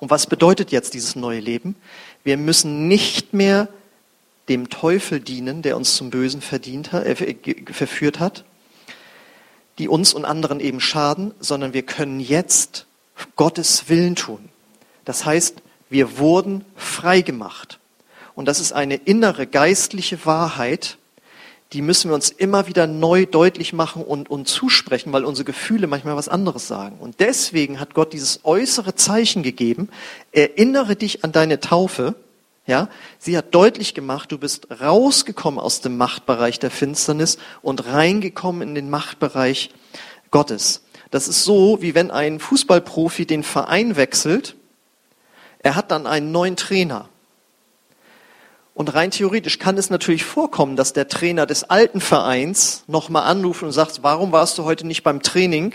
Und 0.00 0.08
was 0.08 0.26
bedeutet 0.26 0.72
jetzt 0.72 0.94
dieses 0.94 1.14
neue 1.14 1.40
Leben? 1.40 1.76
Wir 2.24 2.38
müssen 2.38 2.88
nicht 2.88 3.34
mehr 3.34 3.68
dem 4.48 4.70
Teufel 4.70 5.20
dienen, 5.20 5.60
der 5.60 5.76
uns 5.76 5.94
zum 5.94 6.08
Bösen 6.08 6.40
verdient 6.40 6.94
äh, 6.94 7.14
verführt 7.70 8.18
hat, 8.18 8.44
die 9.76 9.88
uns 9.88 10.14
und 10.14 10.24
anderen 10.24 10.58
eben 10.58 10.80
schaden, 10.80 11.34
sondern 11.38 11.74
wir 11.74 11.82
können 11.82 12.18
jetzt 12.18 12.86
Gottes 13.36 13.90
Willen 13.90 14.16
tun. 14.16 14.48
Das 15.04 15.26
heißt, 15.26 15.56
wir 15.90 16.16
wurden 16.16 16.64
frei 16.76 17.20
gemacht. 17.20 17.78
Und 18.34 18.48
das 18.48 18.58
ist 18.58 18.72
eine 18.72 18.94
innere 18.96 19.46
geistliche 19.46 20.24
Wahrheit, 20.24 20.96
die 21.76 21.82
müssen 21.82 22.10
wir 22.10 22.14
uns 22.14 22.30
immer 22.30 22.68
wieder 22.68 22.86
neu 22.86 23.26
deutlich 23.26 23.74
machen 23.74 24.02
und, 24.02 24.30
und 24.30 24.48
zusprechen, 24.48 25.12
weil 25.12 25.26
unsere 25.26 25.44
Gefühle 25.44 25.86
manchmal 25.86 26.16
was 26.16 26.30
anderes 26.30 26.66
sagen. 26.66 26.96
Und 27.00 27.20
deswegen 27.20 27.78
hat 27.80 27.92
Gott 27.92 28.14
dieses 28.14 28.40
äußere 28.44 28.94
Zeichen 28.94 29.42
gegeben. 29.42 29.90
Erinnere 30.32 30.96
dich 30.96 31.22
an 31.22 31.32
deine 31.32 31.60
Taufe. 31.60 32.14
Ja, 32.66 32.88
sie 33.18 33.36
hat 33.36 33.54
deutlich 33.54 33.92
gemacht, 33.92 34.32
du 34.32 34.38
bist 34.38 34.68
rausgekommen 34.80 35.60
aus 35.60 35.82
dem 35.82 35.98
Machtbereich 35.98 36.58
der 36.58 36.70
Finsternis 36.70 37.36
und 37.60 37.84
reingekommen 37.84 38.66
in 38.66 38.74
den 38.74 38.88
Machtbereich 38.88 39.68
Gottes. 40.30 40.80
Das 41.10 41.28
ist 41.28 41.44
so, 41.44 41.82
wie 41.82 41.94
wenn 41.94 42.10
ein 42.10 42.40
Fußballprofi 42.40 43.26
den 43.26 43.42
Verein 43.42 43.96
wechselt. 43.96 44.56
Er 45.58 45.76
hat 45.76 45.90
dann 45.90 46.06
einen 46.06 46.32
neuen 46.32 46.56
Trainer. 46.56 47.10
Und 48.76 48.92
rein 48.92 49.10
theoretisch 49.10 49.58
kann 49.58 49.78
es 49.78 49.88
natürlich 49.88 50.22
vorkommen, 50.22 50.76
dass 50.76 50.92
der 50.92 51.08
Trainer 51.08 51.46
des 51.46 51.64
alten 51.64 52.02
Vereins 52.02 52.84
nochmal 52.86 53.22
anruft 53.22 53.62
und 53.62 53.72
sagt, 53.72 54.02
warum 54.02 54.32
warst 54.32 54.58
du 54.58 54.64
heute 54.64 54.86
nicht 54.86 55.02
beim 55.02 55.22
Training 55.22 55.72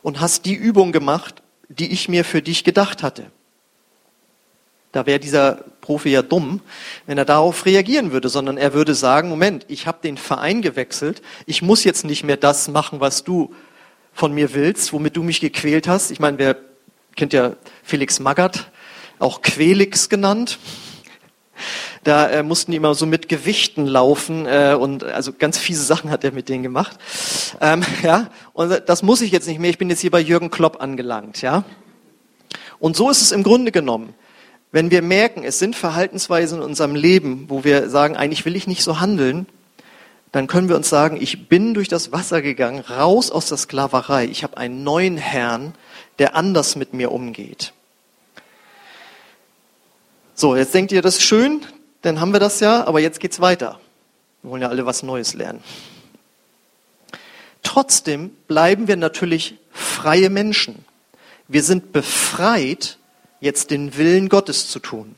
und 0.00 0.22
hast 0.22 0.46
die 0.46 0.54
Übung 0.54 0.90
gemacht, 0.90 1.42
die 1.68 1.92
ich 1.92 2.08
mir 2.08 2.24
für 2.24 2.40
dich 2.40 2.64
gedacht 2.64 3.02
hatte. 3.02 3.26
Da 4.92 5.04
wäre 5.04 5.18
dieser 5.18 5.62
Profi 5.82 6.08
ja 6.08 6.22
dumm, 6.22 6.62
wenn 7.04 7.18
er 7.18 7.26
darauf 7.26 7.66
reagieren 7.66 8.12
würde, 8.12 8.30
sondern 8.30 8.56
er 8.56 8.72
würde 8.72 8.94
sagen, 8.94 9.28
Moment, 9.28 9.66
ich 9.68 9.86
habe 9.86 9.98
den 10.02 10.16
Verein 10.16 10.62
gewechselt, 10.62 11.20
ich 11.44 11.60
muss 11.60 11.84
jetzt 11.84 12.06
nicht 12.06 12.24
mehr 12.24 12.38
das 12.38 12.68
machen, 12.68 12.98
was 12.98 13.24
du 13.24 13.54
von 14.14 14.32
mir 14.32 14.54
willst, 14.54 14.94
womit 14.94 15.18
du 15.18 15.22
mich 15.22 15.40
gequält 15.40 15.86
hast. 15.86 16.10
Ich 16.10 16.18
meine, 16.18 16.38
wer 16.38 16.56
kennt 17.14 17.34
ja 17.34 17.56
Felix 17.82 18.20
Magath, 18.20 18.70
auch 19.18 19.42
Quelix 19.42 20.08
genannt. 20.08 20.58
Da 22.04 22.28
äh, 22.28 22.42
mussten 22.42 22.70
die 22.70 22.76
immer 22.76 22.94
so 22.94 23.06
mit 23.06 23.28
Gewichten 23.28 23.86
laufen 23.86 24.46
äh, 24.46 24.76
und 24.78 25.04
also 25.04 25.32
ganz 25.32 25.58
fiese 25.58 25.84
Sachen 25.84 26.10
hat 26.10 26.24
er 26.24 26.32
mit 26.32 26.48
denen 26.48 26.62
gemacht. 26.62 26.98
Ähm, 27.60 27.82
ja, 28.02 28.28
und 28.52 28.82
das 28.86 29.02
muss 29.02 29.20
ich 29.20 29.30
jetzt 29.30 29.48
nicht 29.48 29.60
mehr. 29.60 29.70
Ich 29.70 29.78
bin 29.78 29.90
jetzt 29.90 30.00
hier 30.00 30.10
bei 30.10 30.20
Jürgen 30.20 30.50
Klopp 30.50 30.82
angelangt. 30.82 31.42
Ja, 31.42 31.64
und 32.78 32.96
so 32.96 33.10
ist 33.10 33.22
es 33.22 33.32
im 33.32 33.42
Grunde 33.42 33.72
genommen. 33.72 34.14
Wenn 34.70 34.90
wir 34.90 35.02
merken, 35.02 35.44
es 35.44 35.58
sind 35.58 35.76
Verhaltensweisen 35.76 36.58
in 36.58 36.64
unserem 36.64 36.94
Leben, 36.94 37.46
wo 37.48 37.64
wir 37.64 37.88
sagen, 37.88 38.16
eigentlich 38.16 38.44
will 38.44 38.54
ich 38.54 38.66
nicht 38.66 38.82
so 38.82 39.00
handeln, 39.00 39.46
dann 40.30 40.46
können 40.46 40.68
wir 40.68 40.76
uns 40.76 40.90
sagen, 40.90 41.16
ich 41.20 41.48
bin 41.48 41.72
durch 41.72 41.88
das 41.88 42.12
Wasser 42.12 42.42
gegangen, 42.42 42.80
raus 42.80 43.30
aus 43.30 43.48
der 43.48 43.56
Sklaverei. 43.56 44.26
Ich 44.26 44.42
habe 44.42 44.58
einen 44.58 44.84
neuen 44.84 45.16
Herrn, 45.16 45.74
der 46.18 46.36
anders 46.36 46.76
mit 46.76 46.92
mir 46.92 47.12
umgeht. 47.12 47.72
So, 50.40 50.54
jetzt 50.54 50.72
denkt 50.72 50.92
ihr, 50.92 51.02
das 51.02 51.16
ist 51.16 51.24
schön, 51.24 51.62
dann 52.02 52.20
haben 52.20 52.32
wir 52.32 52.38
das 52.38 52.60
ja, 52.60 52.86
aber 52.86 53.00
jetzt 53.00 53.18
geht's 53.18 53.40
weiter. 53.40 53.80
Wir 54.42 54.52
wollen 54.52 54.62
ja 54.62 54.68
alle 54.68 54.86
was 54.86 55.02
Neues 55.02 55.34
lernen. 55.34 55.64
Trotzdem 57.64 58.30
bleiben 58.46 58.86
wir 58.86 58.94
natürlich 58.94 59.56
freie 59.72 60.30
Menschen. 60.30 60.84
Wir 61.48 61.64
sind 61.64 61.90
befreit, 61.90 62.98
jetzt 63.40 63.72
den 63.72 63.96
Willen 63.96 64.28
Gottes 64.28 64.70
zu 64.70 64.78
tun. 64.78 65.16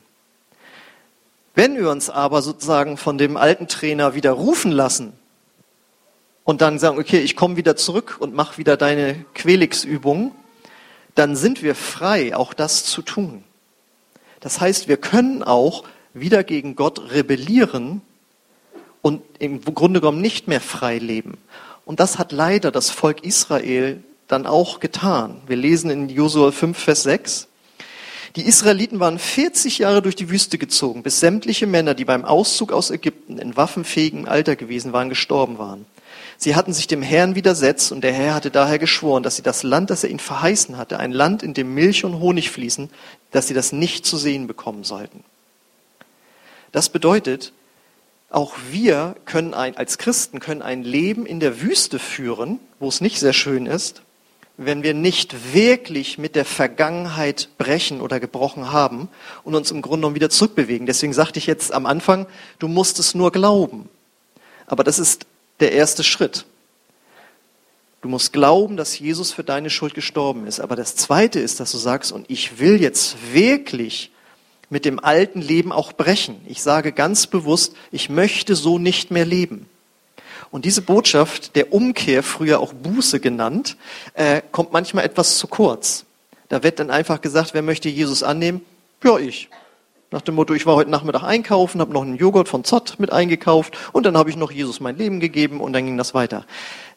Wenn 1.53 1.77
wir 1.77 1.91
uns 1.91 2.09
aber 2.09 2.41
sozusagen 2.41 2.97
von 2.97 3.19
dem 3.19 3.37
alten 3.37 3.67
Trainer 3.67 4.15
wieder 4.15 4.31
rufen 4.31 4.71
lassen 4.71 5.13
und 6.45 6.61
dann 6.61 6.79
sagen, 6.79 6.97
okay, 6.97 7.19
ich 7.19 7.35
komme 7.35 7.57
wieder 7.57 7.75
zurück 7.75 8.17
und 8.19 8.33
mache 8.33 8.57
wieder 8.57 8.75
deine 8.75 9.23
Quelix-Übung, 9.35 10.33
dann 11.13 11.35
sind 11.35 11.61
wir 11.61 11.75
frei, 11.75 12.35
auch 12.35 12.55
das 12.55 12.85
zu 12.85 13.03
tun. 13.03 13.43
Das 14.41 14.59
heißt, 14.59 14.89
wir 14.89 14.97
können 14.97 15.43
auch 15.43 15.85
wieder 16.13 16.43
gegen 16.43 16.75
Gott 16.75 17.11
rebellieren 17.13 18.01
und 19.01 19.21
im 19.39 19.63
Grunde 19.63 20.01
genommen 20.01 20.21
nicht 20.21 20.47
mehr 20.47 20.61
frei 20.61 20.97
leben. 20.97 21.37
Und 21.85 21.99
das 21.99 22.19
hat 22.19 22.31
leider 22.31 22.71
das 22.71 22.89
Volk 22.89 23.23
Israel 23.23 24.03
dann 24.27 24.45
auch 24.45 24.79
getan. 24.79 25.41
Wir 25.47 25.55
lesen 25.55 25.89
in 25.89 26.09
Josua 26.09 26.51
5, 26.51 26.77
Vers 26.77 27.03
6. 27.03 27.47
Die 28.35 28.43
Israeliten 28.43 28.99
waren 28.99 29.19
40 29.19 29.79
Jahre 29.79 30.01
durch 30.01 30.15
die 30.15 30.29
Wüste 30.29 30.57
gezogen, 30.57 31.03
bis 31.03 31.19
sämtliche 31.19 31.67
Männer, 31.67 31.93
die 31.93 32.05
beim 32.05 32.23
Auszug 32.23 32.71
aus 32.71 32.89
Ägypten 32.89 33.37
in 33.37 33.57
waffenfähigem 33.57 34.25
Alter 34.25 34.55
gewesen 34.55 34.93
waren, 34.93 35.09
gestorben 35.09 35.57
waren. 35.57 35.85
Sie 36.43 36.55
hatten 36.55 36.73
sich 36.73 36.87
dem 36.87 37.03
Herrn 37.03 37.35
widersetzt 37.35 37.91
und 37.91 38.01
der 38.01 38.13
Herr 38.13 38.33
hatte 38.33 38.49
daher 38.49 38.79
geschworen, 38.79 39.21
dass 39.21 39.35
sie 39.35 39.43
das 39.43 39.61
Land, 39.61 39.91
das 39.91 40.03
er 40.03 40.09
ihnen 40.09 40.17
verheißen 40.17 40.75
hatte, 40.75 40.97
ein 40.97 41.11
Land, 41.11 41.43
in 41.43 41.53
dem 41.53 41.75
Milch 41.75 42.03
und 42.03 42.19
Honig 42.19 42.49
fließen, 42.49 42.89
dass 43.29 43.47
sie 43.47 43.53
das 43.53 43.71
nicht 43.71 44.07
zu 44.07 44.17
sehen 44.17 44.47
bekommen 44.47 44.83
sollten. 44.83 45.23
Das 46.71 46.89
bedeutet, 46.89 47.53
auch 48.31 48.55
wir 48.71 49.15
können 49.25 49.53
ein, 49.53 49.77
als 49.77 49.99
Christen 49.99 50.39
können 50.39 50.63
ein 50.63 50.81
Leben 50.81 51.27
in 51.27 51.39
der 51.39 51.61
Wüste 51.61 51.99
führen, 51.99 52.59
wo 52.79 52.87
es 52.87 53.01
nicht 53.01 53.19
sehr 53.19 53.33
schön 53.33 53.67
ist, 53.67 54.01
wenn 54.57 54.81
wir 54.81 54.95
nicht 54.95 55.53
wirklich 55.53 56.17
mit 56.17 56.35
der 56.35 56.45
Vergangenheit 56.45 57.49
brechen 57.59 58.01
oder 58.01 58.19
gebrochen 58.19 58.71
haben 58.71 59.09
und 59.43 59.53
uns 59.53 59.69
im 59.69 59.83
Grunde 59.83 59.97
genommen 59.99 60.15
wieder 60.15 60.31
zurückbewegen. 60.31 60.87
Deswegen 60.87 61.13
sagte 61.13 61.37
ich 61.37 61.45
jetzt 61.45 61.71
am 61.71 61.85
Anfang, 61.85 62.25
du 62.57 62.67
musst 62.67 62.97
es 62.97 63.13
nur 63.13 63.31
glauben. 63.31 63.89
Aber 64.65 64.83
das 64.83 64.97
ist 64.97 65.27
der 65.61 65.71
erste 65.71 66.03
Schritt. 66.03 66.45
Du 68.01 68.09
musst 68.09 68.33
glauben, 68.33 68.77
dass 68.77 68.97
Jesus 68.97 69.31
für 69.31 69.43
deine 69.43 69.69
Schuld 69.69 69.93
gestorben 69.93 70.47
ist. 70.47 70.59
Aber 70.59 70.75
das 70.75 70.95
Zweite 70.95 71.39
ist, 71.39 71.59
dass 71.59 71.71
du 71.71 71.77
sagst, 71.77 72.11
und 72.11 72.29
ich 72.29 72.59
will 72.59 72.81
jetzt 72.81 73.15
wirklich 73.31 74.11
mit 74.69 74.85
dem 74.85 74.99
alten 74.99 75.41
Leben 75.41 75.71
auch 75.71 75.93
brechen. 75.93 76.41
Ich 76.47 76.63
sage 76.63 76.93
ganz 76.93 77.27
bewusst, 77.27 77.75
ich 77.91 78.09
möchte 78.09 78.55
so 78.55 78.79
nicht 78.79 79.11
mehr 79.11 79.25
leben. 79.25 79.69
Und 80.49 80.65
diese 80.65 80.81
Botschaft 80.81 81.55
der 81.55 81.71
Umkehr, 81.73 82.23
früher 82.23 82.59
auch 82.59 82.73
Buße 82.73 83.19
genannt, 83.19 83.77
äh, 84.15 84.41
kommt 84.51 84.73
manchmal 84.73 85.05
etwas 85.05 85.37
zu 85.37 85.47
kurz. 85.47 86.05
Da 86.49 86.63
wird 86.63 86.79
dann 86.79 86.89
einfach 86.89 87.21
gesagt, 87.21 87.53
wer 87.53 87.61
möchte 87.61 87.87
Jesus 87.87 88.23
annehmen? 88.23 88.61
Ja, 89.03 89.17
ich. 89.17 89.49
Nach 90.13 90.19
dem 90.21 90.35
Motto, 90.35 90.53
ich 90.53 90.65
war 90.65 90.75
heute 90.75 90.91
Nachmittag 90.91 91.23
einkaufen, 91.23 91.79
habe 91.79 91.93
noch 91.93 92.01
einen 92.01 92.17
Joghurt 92.17 92.49
von 92.49 92.65
Zott 92.65 92.99
mit 92.99 93.13
eingekauft 93.13 93.77
und 93.93 94.05
dann 94.05 94.17
habe 94.17 94.29
ich 94.29 94.35
noch 94.35 94.51
Jesus 94.51 94.81
mein 94.81 94.97
Leben 94.97 95.21
gegeben 95.21 95.61
und 95.61 95.71
dann 95.71 95.85
ging 95.85 95.97
das 95.97 96.13
weiter. 96.13 96.45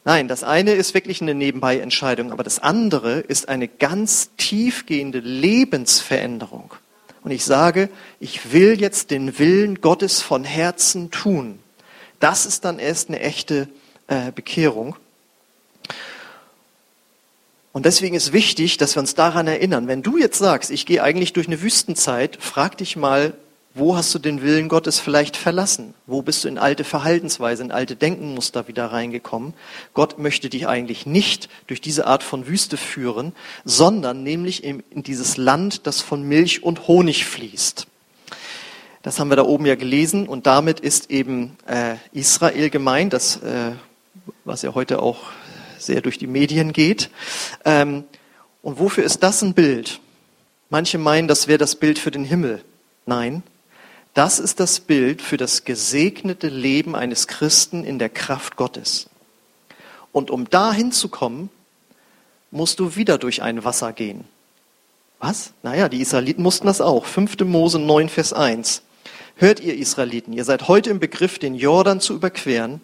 Nein, 0.04 0.26
das 0.26 0.42
eine 0.42 0.72
ist 0.72 0.94
wirklich 0.94 1.22
eine 1.22 1.32
Nebenbei-Entscheidung, 1.32 2.32
aber 2.32 2.42
das 2.42 2.58
andere 2.58 3.20
ist 3.20 3.48
eine 3.48 3.68
ganz 3.68 4.30
tiefgehende 4.36 5.20
Lebensveränderung. 5.20 6.74
Und 7.22 7.30
ich 7.30 7.44
sage, 7.44 7.88
ich 8.18 8.52
will 8.52 8.80
jetzt 8.80 9.12
den 9.12 9.38
Willen 9.38 9.80
Gottes 9.80 10.20
von 10.20 10.42
Herzen 10.42 11.12
tun. 11.12 11.60
Das 12.18 12.46
ist 12.46 12.64
dann 12.64 12.80
erst 12.80 13.10
eine 13.10 13.20
echte 13.20 13.68
äh, 14.08 14.32
Bekehrung. 14.32 14.96
Und 17.74 17.86
deswegen 17.86 18.14
ist 18.14 18.32
wichtig, 18.32 18.76
dass 18.76 18.94
wir 18.94 19.00
uns 19.00 19.16
daran 19.16 19.48
erinnern. 19.48 19.88
Wenn 19.88 20.04
du 20.04 20.16
jetzt 20.16 20.38
sagst, 20.38 20.70
ich 20.70 20.86
gehe 20.86 21.02
eigentlich 21.02 21.32
durch 21.32 21.48
eine 21.48 21.60
Wüstenzeit, 21.60 22.38
frag 22.40 22.78
dich 22.78 22.94
mal, 22.94 23.34
wo 23.74 23.96
hast 23.96 24.14
du 24.14 24.20
den 24.20 24.42
Willen 24.42 24.68
Gottes 24.68 25.00
vielleicht 25.00 25.36
verlassen? 25.36 25.92
Wo 26.06 26.22
bist 26.22 26.44
du 26.44 26.48
in 26.48 26.56
alte 26.56 26.84
Verhaltensweise, 26.84 27.64
in 27.64 27.72
alte 27.72 27.96
Denkenmuster 27.96 28.68
wieder 28.68 28.86
reingekommen? 28.86 29.54
Gott 29.92 30.20
möchte 30.20 30.48
dich 30.48 30.68
eigentlich 30.68 31.04
nicht 31.04 31.48
durch 31.66 31.80
diese 31.80 32.06
Art 32.06 32.22
von 32.22 32.46
Wüste 32.46 32.76
führen, 32.76 33.32
sondern 33.64 34.22
nämlich 34.22 34.62
in, 34.62 34.84
dieses 34.94 35.36
Land, 35.36 35.88
das 35.88 36.00
von 36.00 36.22
Milch 36.22 36.62
und 36.62 36.86
Honig 36.86 37.24
fließt. 37.24 37.88
Das 39.02 39.18
haben 39.18 39.30
wir 39.30 39.36
da 39.36 39.44
oben 39.44 39.66
ja 39.66 39.74
gelesen 39.74 40.28
und 40.28 40.46
damit 40.46 40.78
ist 40.78 41.10
eben 41.10 41.56
äh, 41.66 41.96
Israel 42.12 42.70
gemeint, 42.70 43.12
das, 43.12 43.38
äh, 43.38 43.72
was 44.44 44.62
ja 44.62 44.76
heute 44.76 45.02
auch 45.02 45.18
sehr 45.84 46.00
durch 46.00 46.18
die 46.18 46.26
Medien 46.26 46.72
geht. 46.72 47.10
Ähm, 47.64 48.04
und 48.62 48.78
wofür 48.78 49.04
ist 49.04 49.22
das 49.22 49.42
ein 49.42 49.54
Bild? 49.54 50.00
Manche 50.70 50.98
meinen, 50.98 51.28
das 51.28 51.46
wäre 51.46 51.58
das 51.58 51.76
Bild 51.76 51.98
für 51.98 52.10
den 52.10 52.24
Himmel. 52.24 52.64
Nein, 53.06 53.42
das 54.14 54.38
ist 54.38 54.60
das 54.60 54.80
Bild 54.80 55.20
für 55.20 55.36
das 55.36 55.64
gesegnete 55.64 56.48
Leben 56.48 56.94
eines 56.94 57.26
Christen 57.26 57.84
in 57.84 57.98
der 57.98 58.08
Kraft 58.08 58.56
Gottes. 58.56 59.10
Und 60.12 60.30
um 60.30 60.48
dahin 60.48 60.92
zu 60.92 61.08
kommen, 61.08 61.50
musst 62.50 62.78
du 62.78 62.94
wieder 62.94 63.18
durch 63.18 63.42
ein 63.42 63.64
Wasser 63.64 63.92
gehen. 63.92 64.24
Was? 65.18 65.52
Naja, 65.62 65.88
die 65.88 66.00
Israeliten 66.00 66.42
mussten 66.42 66.66
das 66.66 66.80
auch. 66.80 67.04
5. 67.06 67.40
Mose 67.40 67.78
9, 67.80 68.08
Vers 68.08 68.32
1. 68.32 68.82
Hört 69.36 69.58
ihr 69.58 69.74
Israeliten, 69.74 70.32
ihr 70.32 70.44
seid 70.44 70.68
heute 70.68 70.90
im 70.90 71.00
Begriff, 71.00 71.40
den 71.40 71.56
Jordan 71.56 72.00
zu 72.00 72.14
überqueren 72.14 72.80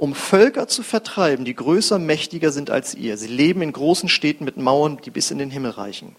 um 0.00 0.14
Völker 0.14 0.66
zu 0.66 0.82
vertreiben, 0.82 1.44
die 1.44 1.54
größer, 1.54 1.98
mächtiger 1.98 2.52
sind 2.52 2.70
als 2.70 2.94
ihr. 2.94 3.18
Sie 3.18 3.26
leben 3.26 3.60
in 3.60 3.70
großen 3.70 4.08
Städten 4.08 4.46
mit 4.46 4.56
Mauern, 4.56 4.98
die 5.04 5.10
bis 5.10 5.30
in 5.30 5.36
den 5.36 5.50
Himmel 5.50 5.72
reichen. 5.72 6.16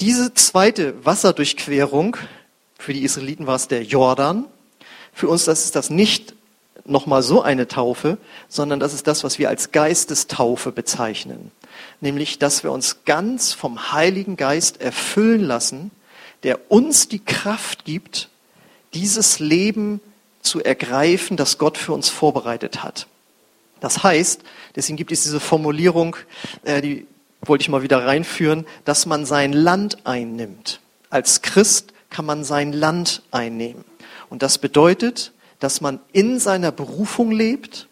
Diese 0.00 0.32
zweite 0.32 1.04
Wasserdurchquerung, 1.04 2.16
für 2.78 2.94
die 2.94 3.04
Israeliten 3.04 3.46
war 3.46 3.56
es 3.56 3.68
der 3.68 3.82
Jordan. 3.82 4.46
Für 5.12 5.28
uns 5.28 5.44
das 5.44 5.66
ist 5.66 5.76
das 5.76 5.90
nicht 5.90 6.34
nochmal 6.86 7.22
so 7.22 7.42
eine 7.42 7.68
Taufe, 7.68 8.16
sondern 8.48 8.80
das 8.80 8.94
ist 8.94 9.06
das, 9.06 9.22
was 9.22 9.38
wir 9.38 9.50
als 9.50 9.70
Geistestaufe 9.70 10.72
bezeichnen. 10.72 11.50
Nämlich, 12.00 12.38
dass 12.38 12.64
wir 12.64 12.72
uns 12.72 13.04
ganz 13.04 13.52
vom 13.52 13.92
Heiligen 13.92 14.38
Geist 14.38 14.80
erfüllen 14.80 15.42
lassen, 15.42 15.90
der 16.42 16.70
uns 16.70 17.06
die 17.06 17.22
Kraft 17.22 17.84
gibt, 17.84 18.30
dieses 18.94 19.40
Leben 19.40 20.00
zu 20.44 20.62
ergreifen, 20.62 21.36
das 21.36 21.58
Gott 21.58 21.76
für 21.76 21.92
uns 21.92 22.08
vorbereitet 22.08 22.84
hat. 22.84 23.08
Das 23.80 24.02
heißt, 24.02 24.42
deswegen 24.76 24.96
gibt 24.96 25.10
es 25.10 25.24
diese 25.24 25.40
Formulierung, 25.40 26.16
äh, 26.62 26.80
die 26.80 27.06
wollte 27.42 27.62
ich 27.62 27.68
mal 27.68 27.82
wieder 27.82 28.06
reinführen, 28.06 28.66
dass 28.84 29.06
man 29.06 29.26
sein 29.26 29.52
Land 29.52 30.06
einnimmt. 30.06 30.80
Als 31.10 31.42
Christ 31.42 31.92
kann 32.08 32.24
man 32.24 32.44
sein 32.44 32.72
Land 32.72 33.22
einnehmen. 33.30 33.84
Und 34.30 34.42
das 34.42 34.58
bedeutet, 34.58 35.32
dass 35.60 35.80
man 35.80 36.00
in 36.12 36.38
seiner 36.38 36.72
Berufung 36.72 37.30
lebt, 37.30 37.88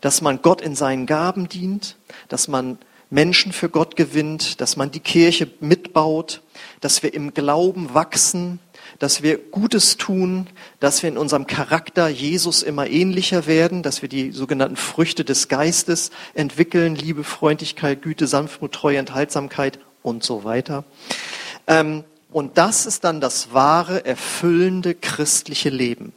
dass 0.00 0.20
man 0.20 0.42
Gott 0.42 0.60
in 0.60 0.74
seinen 0.74 1.06
Gaben 1.06 1.48
dient, 1.48 1.96
dass 2.28 2.48
man 2.48 2.78
Menschen 3.10 3.52
für 3.52 3.68
Gott 3.68 3.96
gewinnt, 3.96 4.60
dass 4.60 4.76
man 4.76 4.90
die 4.90 5.00
Kirche 5.00 5.48
mitbaut, 5.60 6.40
dass 6.80 7.02
wir 7.02 7.12
im 7.12 7.34
Glauben 7.34 7.92
wachsen, 7.92 8.58
dass 9.02 9.20
wir 9.20 9.36
Gutes 9.36 9.96
tun, 9.96 10.46
dass 10.78 11.02
wir 11.02 11.08
in 11.08 11.18
unserem 11.18 11.48
Charakter 11.48 12.06
Jesus 12.06 12.62
immer 12.62 12.86
ähnlicher 12.86 13.48
werden, 13.48 13.82
dass 13.82 14.00
wir 14.00 14.08
die 14.08 14.30
sogenannten 14.30 14.76
Früchte 14.76 15.24
des 15.24 15.48
Geistes 15.48 16.12
entwickeln, 16.34 16.94
Liebe, 16.94 17.24
Freundlichkeit, 17.24 18.02
Güte, 18.02 18.28
Sanftmut, 18.28 18.70
Treue, 18.70 18.98
Enthaltsamkeit 18.98 19.80
und 20.04 20.22
so 20.22 20.44
weiter. 20.44 20.84
Ähm, 21.66 22.04
und 22.30 22.58
das 22.58 22.86
ist 22.86 23.02
dann 23.02 23.20
das 23.20 23.52
wahre, 23.52 24.06
erfüllende 24.06 24.94
christliche 24.94 25.70
Leben. 25.70 26.12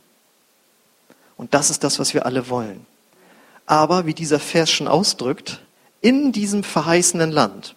Und 1.38 1.56
das 1.56 1.72
ist 1.72 1.84
das, 1.84 1.98
was 1.98 2.14
wir 2.14 2.28
alle 2.28 2.50
wollen. 2.50 2.86
Aber 3.66 4.06
wie 4.06 4.14
dieser 4.14 4.40
Vers 4.40 4.70
schon 4.70 4.88
ausdrückt, 4.88 5.60
in 6.02 6.32
diesem 6.32 6.64
verheißenen 6.64 7.32
Land 7.32 7.74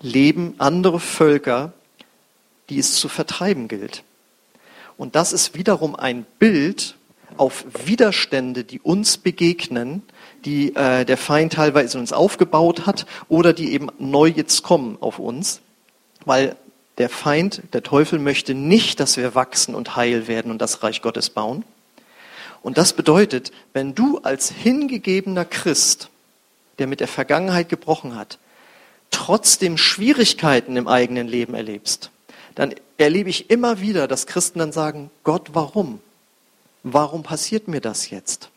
leben 0.00 0.54
andere 0.58 0.98
Völker, 0.98 1.72
die 2.68 2.78
es 2.78 2.94
zu 2.94 3.08
vertreiben 3.08 3.68
gilt. 3.68 4.04
Und 4.96 5.16
das 5.16 5.32
ist 5.32 5.56
wiederum 5.56 5.96
ein 5.96 6.24
Bild 6.38 6.96
auf 7.36 7.64
Widerstände, 7.84 8.64
die 8.64 8.80
uns 8.80 9.18
begegnen, 9.18 10.02
die 10.44 10.74
äh, 10.76 11.04
der 11.04 11.16
Feind 11.16 11.54
teilweise 11.54 11.98
uns 11.98 12.12
aufgebaut 12.12 12.86
hat 12.86 13.06
oder 13.28 13.52
die 13.52 13.72
eben 13.72 13.88
neu 13.98 14.28
jetzt 14.28 14.62
kommen 14.62 14.98
auf 15.00 15.18
uns, 15.18 15.60
weil 16.24 16.56
der 16.98 17.08
Feind, 17.08 17.62
der 17.72 17.82
Teufel 17.82 18.18
möchte 18.20 18.54
nicht, 18.54 19.00
dass 19.00 19.16
wir 19.16 19.34
wachsen 19.34 19.74
und 19.74 19.96
heil 19.96 20.28
werden 20.28 20.52
und 20.52 20.62
das 20.62 20.82
Reich 20.82 21.02
Gottes 21.02 21.28
bauen. 21.30 21.64
Und 22.62 22.78
das 22.78 22.92
bedeutet, 22.92 23.52
wenn 23.72 23.94
du 23.94 24.18
als 24.18 24.50
hingegebener 24.50 25.44
Christ, 25.44 26.08
der 26.78 26.86
mit 26.86 27.00
der 27.00 27.08
Vergangenheit 27.08 27.68
gebrochen 27.68 28.14
hat, 28.16 28.38
trotzdem 29.10 29.76
Schwierigkeiten 29.76 30.76
im 30.76 30.88
eigenen 30.88 31.26
Leben 31.26 31.54
erlebst, 31.54 32.10
dann 32.54 32.74
erlebe 32.98 33.30
ich 33.30 33.50
immer 33.50 33.80
wieder, 33.80 34.06
dass 34.08 34.26
Christen 34.26 34.58
dann 34.58 34.72
sagen, 34.72 35.10
Gott, 35.24 35.50
warum? 35.52 36.00
Warum 36.82 37.22
passiert 37.22 37.68
mir 37.68 37.80
das 37.80 38.10
jetzt? 38.10 38.50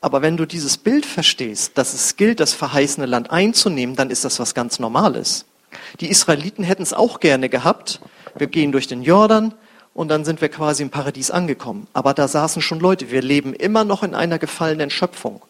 Aber 0.00 0.22
wenn 0.22 0.36
du 0.36 0.46
dieses 0.46 0.78
Bild 0.78 1.04
verstehst, 1.04 1.72
dass 1.76 1.94
es 1.94 2.16
gilt, 2.16 2.40
das 2.40 2.52
verheißene 2.52 3.06
Land 3.06 3.30
einzunehmen, 3.30 3.96
dann 3.96 4.10
ist 4.10 4.24
das 4.24 4.38
was 4.38 4.54
ganz 4.54 4.78
Normales. 4.78 5.46
Die 6.00 6.08
Israeliten 6.08 6.62
hätten 6.62 6.82
es 6.82 6.92
auch 6.92 7.20
gerne 7.20 7.48
gehabt. 7.48 8.00
Wir 8.36 8.46
gehen 8.46 8.72
durch 8.72 8.86
den 8.86 9.02
Jordan 9.02 9.54
und 9.94 10.08
dann 10.08 10.24
sind 10.24 10.40
wir 10.40 10.48
quasi 10.48 10.82
im 10.82 10.90
Paradies 10.90 11.30
angekommen. 11.30 11.86
Aber 11.92 12.14
da 12.14 12.28
saßen 12.28 12.62
schon 12.62 12.80
Leute. 12.80 13.10
Wir 13.10 13.22
leben 13.22 13.54
immer 13.54 13.84
noch 13.84 14.02
in 14.02 14.14
einer 14.14 14.38
gefallenen 14.38 14.90
Schöpfung. 14.90 15.42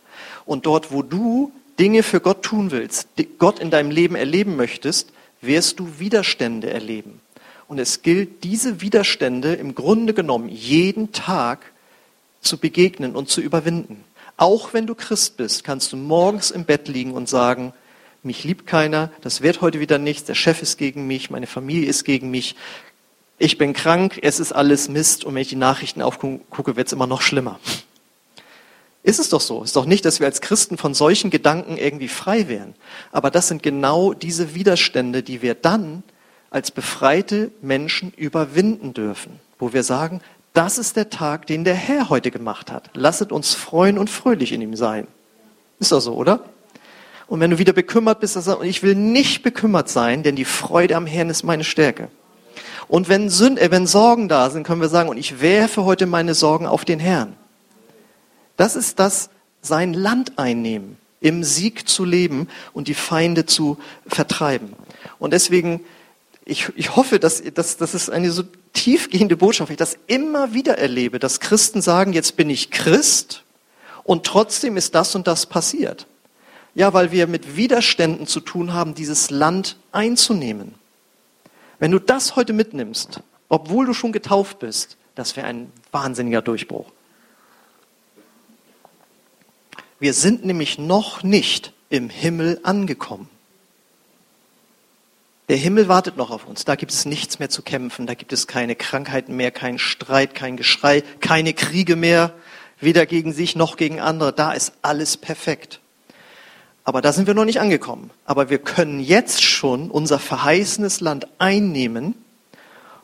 Und 0.46 0.66
dort, 0.66 0.92
wo 0.92 1.02
du 1.02 1.52
Dinge 1.78 2.02
für 2.02 2.20
Gott 2.20 2.42
tun 2.42 2.70
willst, 2.70 3.08
Gott 3.38 3.58
in 3.58 3.70
deinem 3.70 3.90
Leben 3.90 4.14
erleben 4.14 4.56
möchtest, 4.56 5.12
wirst 5.40 5.80
du 5.80 5.98
Widerstände 5.98 6.70
erleben. 6.70 7.20
Und 7.68 7.78
es 7.78 8.02
gilt, 8.02 8.44
diese 8.44 8.80
Widerstände 8.80 9.54
im 9.54 9.74
Grunde 9.74 10.14
genommen 10.14 10.48
jeden 10.48 11.12
Tag 11.12 11.72
zu 12.40 12.58
begegnen 12.58 13.16
und 13.16 13.28
zu 13.28 13.40
überwinden. 13.40 14.04
Auch 14.36 14.72
wenn 14.72 14.86
du 14.86 14.94
Christ 14.94 15.36
bist, 15.36 15.64
kannst 15.64 15.92
du 15.92 15.96
morgens 15.96 16.50
im 16.50 16.64
Bett 16.64 16.88
liegen 16.88 17.12
und 17.12 17.28
sagen, 17.28 17.72
mich 18.22 18.44
liebt 18.44 18.66
keiner, 18.66 19.10
das 19.22 19.40
wird 19.40 19.60
heute 19.60 19.80
wieder 19.80 19.98
nichts, 19.98 20.24
der 20.24 20.34
Chef 20.34 20.60
ist 20.62 20.78
gegen 20.78 21.06
mich, 21.06 21.30
meine 21.30 21.46
Familie 21.46 21.88
ist 21.88 22.04
gegen 22.04 22.30
mich, 22.30 22.56
ich 23.38 23.58
bin 23.58 23.72
krank, 23.72 24.18
es 24.22 24.40
ist 24.40 24.52
alles 24.52 24.88
Mist 24.88 25.24
und 25.24 25.34
wenn 25.34 25.42
ich 25.42 25.48
die 25.48 25.56
Nachrichten 25.56 26.02
aufgucke, 26.02 26.76
wird 26.76 26.86
es 26.86 26.92
immer 26.92 27.06
noch 27.06 27.22
schlimmer. 27.22 27.60
Ist 29.06 29.20
es 29.20 29.28
doch 29.28 29.40
so. 29.40 29.62
Ist 29.62 29.76
doch 29.76 29.86
nicht, 29.86 30.04
dass 30.04 30.18
wir 30.18 30.26
als 30.26 30.40
Christen 30.40 30.78
von 30.78 30.92
solchen 30.92 31.30
Gedanken 31.30 31.76
irgendwie 31.76 32.08
frei 32.08 32.48
wären. 32.48 32.74
Aber 33.12 33.30
das 33.30 33.46
sind 33.46 33.62
genau 33.62 34.12
diese 34.14 34.56
Widerstände, 34.56 35.22
die 35.22 35.42
wir 35.42 35.54
dann 35.54 36.02
als 36.50 36.72
befreite 36.72 37.52
Menschen 37.62 38.12
überwinden 38.16 38.94
dürfen. 38.94 39.38
Wo 39.60 39.72
wir 39.72 39.84
sagen, 39.84 40.22
das 40.54 40.76
ist 40.76 40.96
der 40.96 41.08
Tag, 41.08 41.46
den 41.46 41.62
der 41.62 41.76
Herr 41.76 42.08
heute 42.08 42.32
gemacht 42.32 42.72
hat. 42.72 42.90
Lasset 42.94 43.30
uns 43.30 43.54
freuen 43.54 43.96
und 43.96 44.10
fröhlich 44.10 44.50
in 44.50 44.60
ihm 44.60 44.74
sein. 44.74 45.06
Ist 45.78 45.92
doch 45.92 46.00
so, 46.00 46.14
oder? 46.14 46.40
Und 47.28 47.38
wenn 47.38 47.52
du 47.52 47.58
wieder 47.58 47.72
bekümmert 47.72 48.18
bist, 48.18 48.34
dann 48.34 48.42
sagst 48.42 48.60
du, 48.60 48.66
ich 48.66 48.82
will 48.82 48.96
nicht 48.96 49.44
bekümmert 49.44 49.88
sein, 49.88 50.24
denn 50.24 50.34
die 50.34 50.44
Freude 50.44 50.96
am 50.96 51.06
Herrn 51.06 51.30
ist 51.30 51.44
meine 51.44 51.62
Stärke. 51.62 52.08
Und 52.88 53.08
wenn, 53.08 53.30
Sünd, 53.30 53.60
äh, 53.60 53.70
wenn 53.70 53.86
Sorgen 53.86 54.28
da 54.28 54.50
sind, 54.50 54.64
können 54.64 54.80
wir 54.80 54.88
sagen, 54.88 55.08
und 55.08 55.16
ich 55.16 55.40
werfe 55.40 55.84
heute 55.84 56.06
meine 56.06 56.34
Sorgen 56.34 56.66
auf 56.66 56.84
den 56.84 56.98
Herrn. 56.98 57.36
Das 58.56 58.76
ist 58.76 58.98
das, 58.98 59.30
sein 59.60 59.92
Land 59.92 60.38
einnehmen, 60.38 60.96
im 61.20 61.44
Sieg 61.44 61.88
zu 61.88 62.04
leben 62.04 62.48
und 62.72 62.88
die 62.88 62.94
Feinde 62.94 63.46
zu 63.46 63.78
vertreiben. 64.06 64.74
Und 65.18 65.32
deswegen, 65.32 65.80
ich, 66.44 66.70
ich 66.76 66.96
hoffe, 66.96 67.18
dass, 67.18 67.42
dass, 67.42 67.76
dass 67.76 67.94
es 67.94 68.08
eine 68.08 68.30
so 68.30 68.44
tiefgehende 68.72 69.36
Botschaft, 69.36 69.70
ich 69.70 69.76
das 69.76 69.96
immer 70.06 70.54
wieder 70.54 70.78
erlebe, 70.78 71.18
dass 71.18 71.40
Christen 71.40 71.82
sagen, 71.82 72.12
jetzt 72.12 72.36
bin 72.36 72.50
ich 72.50 72.70
Christ 72.70 73.44
und 74.04 74.24
trotzdem 74.24 74.76
ist 74.76 74.94
das 74.94 75.14
und 75.14 75.26
das 75.26 75.46
passiert. 75.46 76.06
Ja, 76.74 76.92
weil 76.92 77.10
wir 77.10 77.26
mit 77.26 77.56
Widerständen 77.56 78.26
zu 78.26 78.40
tun 78.40 78.74
haben, 78.74 78.94
dieses 78.94 79.30
Land 79.30 79.78
einzunehmen. 79.92 80.74
Wenn 81.78 81.90
du 81.90 81.98
das 81.98 82.36
heute 82.36 82.52
mitnimmst, 82.52 83.20
obwohl 83.48 83.86
du 83.86 83.94
schon 83.94 84.12
getauft 84.12 84.58
bist, 84.58 84.96
das 85.14 85.36
wäre 85.36 85.46
ein 85.46 85.72
wahnsinniger 85.90 86.42
Durchbruch. 86.42 86.90
Wir 89.98 90.12
sind 90.12 90.44
nämlich 90.44 90.78
noch 90.78 91.22
nicht 91.22 91.72
im 91.88 92.10
Himmel 92.10 92.60
angekommen. 92.62 93.28
Der 95.48 95.56
Himmel 95.56 95.86
wartet 95.88 96.16
noch 96.16 96.30
auf 96.30 96.46
uns. 96.46 96.64
Da 96.64 96.74
gibt 96.74 96.92
es 96.92 97.04
nichts 97.06 97.38
mehr 97.38 97.48
zu 97.48 97.62
kämpfen. 97.62 98.06
Da 98.06 98.14
gibt 98.14 98.32
es 98.32 98.46
keine 98.46 98.74
Krankheiten 98.74 99.36
mehr, 99.36 99.52
keinen 99.52 99.78
Streit, 99.78 100.34
kein 100.34 100.56
Geschrei, 100.56 101.02
keine 101.20 101.54
Kriege 101.54 101.94
mehr, 101.94 102.32
weder 102.80 103.06
gegen 103.06 103.32
sich 103.32 103.54
noch 103.54 103.76
gegen 103.76 104.00
andere. 104.00 104.32
Da 104.32 104.52
ist 104.52 104.72
alles 104.82 105.16
perfekt. 105.16 105.80
Aber 106.82 107.00
da 107.00 107.12
sind 107.12 107.26
wir 107.26 107.34
noch 107.34 107.44
nicht 107.44 107.60
angekommen. 107.60 108.10
Aber 108.24 108.50
wir 108.50 108.58
können 108.58 109.00
jetzt 109.00 109.44
schon 109.44 109.90
unser 109.90 110.18
verheißenes 110.18 111.00
Land 111.00 111.28
einnehmen. 111.38 112.14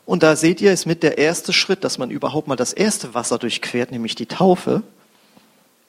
Und 0.05 0.25
da 0.25 0.35
seht 0.35 0.61
ihr, 0.61 0.73
ist 0.73 0.85
mit 0.85 1.05
der 1.05 1.19
erste 1.19 1.53
Schritt, 1.53 1.85
dass 1.85 1.97
man 1.97 2.11
überhaupt 2.11 2.49
mal 2.49 2.57
das 2.57 2.73
erste 2.73 3.15
Wasser 3.15 3.39
durchquert, 3.39 3.93
nämlich 3.93 4.17
die 4.17 4.27
Taufe. 4.27 4.83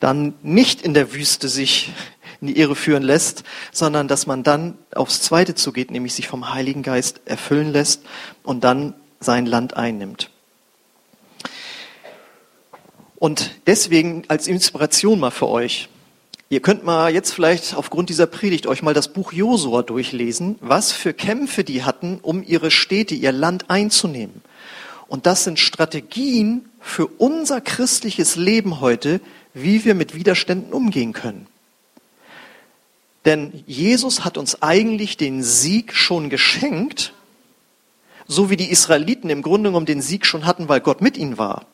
Dann 0.04 0.34
nicht 0.42 0.82
in 0.82 0.94
der 0.94 1.14
Wüste 1.14 1.48
sich 1.48 1.94
in 2.42 2.48
die 2.48 2.58
Irre 2.58 2.76
führen 2.76 3.04
lässt, 3.04 3.46
sondern 3.72 4.10
dass 4.10 4.28
man 4.28 4.44
dann 4.44 4.78
aufs 4.94 5.22
Zweite 5.22 5.56
zugeht, 5.56 5.92
nämlich 5.92 6.14
sich 6.14 6.28
vom 6.28 6.54
Heiligen 6.54 6.84
Geist 6.84 7.22
erfüllen 7.24 7.72
lässt 7.72 8.02
und 8.44 8.66
dann 8.66 8.96
sein 9.22 9.46
Land 9.46 9.78
einnimmt. 9.78 10.30
Und 13.16 13.52
deswegen 13.66 14.24
als 14.28 14.50
Inspiration 14.50 15.22
mal 15.22 15.32
für 15.32 15.48
euch. 15.48 15.88
Ihr 16.50 16.60
könnt 16.60 16.84
mal 16.84 17.14
jetzt 17.14 17.34
vielleicht 17.34 17.74
aufgrund 17.74 18.10
dieser 18.10 18.28
Predigt 18.28 18.68
euch 18.68 18.84
mal 18.84 18.94
das 18.94 19.14
Buch 19.14 19.32
Josua 19.32 19.84
durchlesen, 19.84 20.58
was 20.60 20.92
für 20.92 21.14
Kämpfe 21.14 21.64
die 21.64 21.86
hatten, 21.86 22.20
um 22.22 22.44
ihre 22.44 22.72
Städte, 22.72 23.16
ihr 23.16 23.32
Land 23.32 23.70
einzunehmen. 23.70 24.42
Und 25.08 25.28
das 25.28 25.46
sind 25.46 25.60
Strategien 25.60 26.66
für 26.82 27.08
unser 27.08 27.62
christliches 27.62 28.36
Leben 28.36 28.82
heute, 28.82 29.22
wie 29.54 29.86
wir 29.86 29.96
mit 29.96 30.16
Widerständen 30.16 30.74
umgehen 30.74 31.14
können. 31.14 31.48
Denn 33.26 33.64
Jesus 33.66 34.26
hat 34.26 34.38
uns 34.38 34.62
eigentlich 34.62 35.18
den 35.18 35.44
Sieg 35.44 35.94
schon 35.94 36.30
geschenkt, 36.30 37.14
so 38.28 38.50
wie 38.50 38.58
die 38.58 38.72
Israeliten 38.72 39.30
im 39.30 39.42
Grunde 39.42 39.70
genommen 39.70 39.86
den 39.86 40.02
Sieg 40.02 40.26
schon 40.26 40.46
hatten, 40.46 40.70
weil 40.70 40.82
Gott 40.82 41.02
mit 41.02 41.18
ihnen 41.18 41.38
war. 41.38 41.66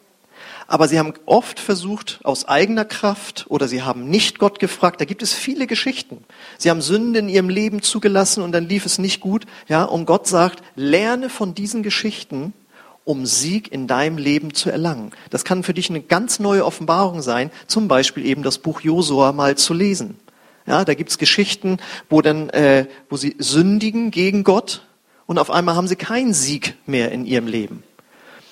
Aber 0.67 0.87
sie 0.87 0.99
haben 0.99 1.13
oft 1.25 1.59
versucht, 1.59 2.19
aus 2.23 2.47
eigener 2.47 2.85
Kraft 2.85 3.47
oder 3.49 3.67
sie 3.67 3.81
haben 3.81 4.07
nicht 4.07 4.37
Gott 4.37 4.59
gefragt. 4.59 5.01
Da 5.01 5.05
gibt 5.05 5.23
es 5.23 5.33
viele 5.33 5.65
Geschichten. 5.65 6.23
Sie 6.59 6.69
haben 6.69 6.83
Sünde 6.83 7.17
in 7.19 7.29
ihrem 7.29 7.49
Leben 7.49 7.81
zugelassen 7.81 8.43
und 8.43 8.51
dann 8.51 8.69
lief 8.69 8.85
es 8.85 8.99
nicht 8.99 9.19
gut. 9.19 9.47
Ja, 9.67 9.83
und 9.83 10.05
Gott 10.05 10.27
sagt, 10.27 10.61
lerne 10.75 11.29
von 11.29 11.55
diesen 11.55 11.81
Geschichten, 11.81 12.53
um 13.09 13.25
Sieg 13.25 13.71
in 13.71 13.87
deinem 13.87 14.19
Leben 14.19 14.53
zu 14.53 14.69
erlangen. 14.69 15.09
Das 15.31 15.43
kann 15.43 15.63
für 15.63 15.73
dich 15.73 15.89
eine 15.89 15.99
ganz 15.99 16.37
neue 16.37 16.63
Offenbarung 16.63 17.23
sein, 17.23 17.49
zum 17.65 17.87
Beispiel 17.87 18.23
eben 18.23 18.43
das 18.43 18.59
Buch 18.59 18.81
Josua 18.81 19.31
mal 19.31 19.57
zu 19.57 19.73
lesen. 19.73 20.19
Ja, 20.67 20.85
da 20.85 20.93
gibt's 20.93 21.17
Geschichten, 21.17 21.79
wo 22.07 22.21
dann, 22.21 22.49
äh, 22.49 22.85
wo 23.09 23.17
sie 23.17 23.35
sündigen 23.39 24.11
gegen 24.11 24.43
Gott 24.43 24.85
und 25.25 25.39
auf 25.39 25.49
einmal 25.49 25.75
haben 25.75 25.87
sie 25.87 25.95
keinen 25.95 26.35
Sieg 26.35 26.75
mehr 26.85 27.11
in 27.11 27.25
ihrem 27.25 27.47
Leben. 27.47 27.81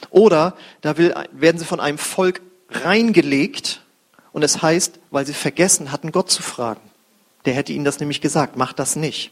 Oder 0.10 0.56
da 0.82 0.98
will, 0.98 1.14
werden 1.34 1.60
sie 1.60 1.66
von 1.66 1.80
einem 1.80 2.00
Volk 2.00 2.42
reingelegt 2.72 3.82
und 4.32 4.42
es 4.42 4.64
heißt, 4.64 5.00
weil 5.12 5.28
sie 5.28 5.36
vergessen 5.36 5.92
hatten, 5.92 6.12
Gott 6.12 6.32
zu 6.32 6.42
fragen. 6.42 6.82
Der 7.46 7.54
hätte 7.54 7.72
ihnen 7.72 7.86
das 7.86 8.00
nämlich 8.00 8.20
gesagt, 8.20 8.58
mach 8.58 8.74
das 8.74 8.96
nicht. 8.96 9.32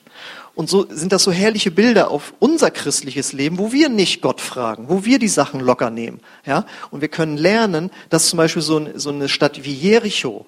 Und 0.53 0.69
so 0.69 0.85
sind 0.89 1.11
das 1.11 1.23
so 1.23 1.31
herrliche 1.31 1.71
Bilder 1.71 2.09
auf 2.11 2.33
unser 2.39 2.71
christliches 2.71 3.33
Leben, 3.33 3.57
wo 3.57 3.73
wir 3.73 3.89
nicht 3.89 4.21
Gott 4.21 4.39
fragen, 4.39 4.87
wo 4.87 5.03
wir 5.03 5.19
die 5.19 5.27
Sachen 5.27 5.59
locker 5.59 5.89
nehmen. 5.89 6.21
Ja? 6.45 6.65
Und 6.91 7.01
wir 7.01 7.09
können 7.09 7.37
lernen, 7.37 7.91
dass 8.09 8.29
zum 8.29 8.37
Beispiel 8.37 8.61
so, 8.61 8.87
so 8.95 9.09
eine 9.09 9.27
Stadt 9.27 9.65
wie 9.65 9.73
Jericho, 9.73 10.45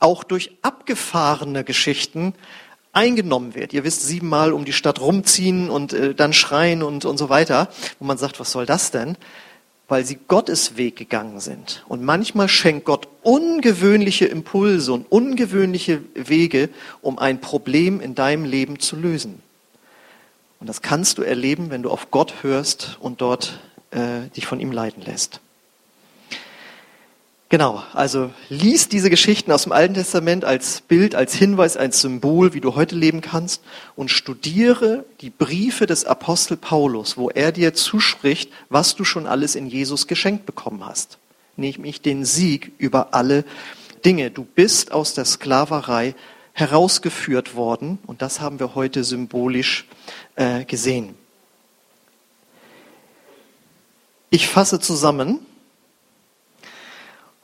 auch 0.00 0.24
durch 0.24 0.50
abgefahrene 0.62 1.62
Geschichten 1.62 2.34
eingenommen 2.92 3.54
wird. 3.54 3.72
Ihr 3.72 3.84
wisst, 3.84 4.02
siebenmal 4.02 4.52
um 4.52 4.64
die 4.64 4.72
Stadt 4.72 5.00
rumziehen 5.00 5.70
und 5.70 5.92
äh, 5.92 6.14
dann 6.14 6.32
schreien 6.32 6.82
und, 6.82 7.04
und 7.04 7.18
so 7.18 7.28
weiter, 7.28 7.68
wo 7.98 8.06
man 8.06 8.18
sagt, 8.18 8.40
was 8.40 8.50
soll 8.50 8.66
das 8.66 8.90
denn? 8.90 9.16
Weil 9.90 10.06
sie 10.06 10.18
Gottes 10.28 10.78
Weg 10.78 10.96
gegangen 10.96 11.40
sind. 11.40 11.84
Und 11.88 12.02
manchmal 12.02 12.48
schenkt 12.48 12.86
Gott 12.86 13.08
ungewöhnliche 13.22 14.24
Impulse 14.24 14.94
und 14.94 15.04
ungewöhnliche 15.10 16.00
Wege, 16.14 16.70
um 17.02 17.18
ein 17.18 17.42
Problem 17.42 18.00
in 18.00 18.14
deinem 18.14 18.44
Leben 18.46 18.78
zu 18.78 18.96
lösen. 18.96 19.42
Und 20.60 20.68
das 20.68 20.80
kannst 20.80 21.18
du 21.18 21.22
erleben, 21.22 21.70
wenn 21.70 21.82
du 21.82 21.90
auf 21.90 22.10
Gott 22.10 22.42
hörst 22.42 22.98
und 23.00 23.20
dort 23.20 23.60
äh, 23.90 24.28
dich 24.36 24.46
von 24.46 24.60
ihm 24.60 24.72
leiten 24.72 25.02
lässt. 25.02 25.40
Genau, 27.50 27.82
also 27.94 28.30
lies 28.48 28.88
diese 28.88 29.10
Geschichten 29.10 29.50
aus 29.50 29.64
dem 29.64 29.72
Alten 29.72 29.94
Testament 29.94 30.44
als 30.44 30.82
Bild, 30.82 31.16
als 31.16 31.34
Hinweis, 31.34 31.76
als 31.76 32.00
Symbol, 32.00 32.54
wie 32.54 32.60
du 32.60 32.76
heute 32.76 32.94
leben 32.94 33.22
kannst 33.22 33.64
und 33.96 34.08
studiere 34.08 35.04
die 35.20 35.30
Briefe 35.30 35.86
des 35.86 36.04
Apostel 36.04 36.56
Paulus, 36.56 37.16
wo 37.16 37.28
er 37.28 37.50
dir 37.50 37.74
zuspricht, 37.74 38.52
was 38.68 38.94
du 38.94 39.02
schon 39.02 39.26
alles 39.26 39.56
in 39.56 39.66
Jesus 39.66 40.06
geschenkt 40.06 40.46
bekommen 40.46 40.86
hast. 40.86 41.18
Nämlich 41.56 42.00
den 42.00 42.24
Sieg 42.24 42.70
über 42.78 43.14
alle 43.14 43.44
Dinge. 44.04 44.30
Du 44.30 44.44
bist 44.44 44.92
aus 44.92 45.14
der 45.14 45.24
Sklaverei 45.24 46.14
herausgeführt 46.52 47.56
worden 47.56 47.98
und 48.06 48.22
das 48.22 48.40
haben 48.40 48.60
wir 48.60 48.76
heute 48.76 49.02
symbolisch 49.02 49.86
äh, 50.36 50.64
gesehen. 50.64 51.16
Ich 54.30 54.46
fasse 54.46 54.78
zusammen, 54.78 55.40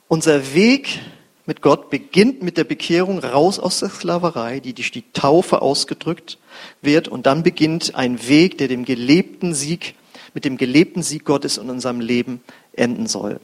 unser 0.07 0.53
Weg 0.53 0.99
mit 1.45 1.61
Gott 1.61 1.89
beginnt 1.89 2.43
mit 2.43 2.57
der 2.57 2.65
Bekehrung 2.65 3.19
raus 3.19 3.57
aus 3.57 3.79
der 3.79 3.89
Sklaverei, 3.89 4.59
die 4.59 4.73
durch 4.73 4.91
die 4.91 5.05
Taufe 5.13 5.61
ausgedrückt 5.61 6.37
wird. 6.81 7.07
Und 7.07 7.25
dann 7.25 7.41
beginnt 7.41 7.95
ein 7.95 8.27
Weg, 8.27 8.57
der 8.57 8.67
dem 8.67 8.83
gelebten 8.83 9.53
Sieg, 9.53 9.95
mit 10.33 10.43
dem 10.43 10.57
gelebten 10.57 11.03
Sieg 11.03 11.23
Gottes 11.23 11.57
in 11.57 11.69
unserem 11.69 12.01
Leben 12.01 12.41
enden 12.73 13.07
soll. 13.07 13.39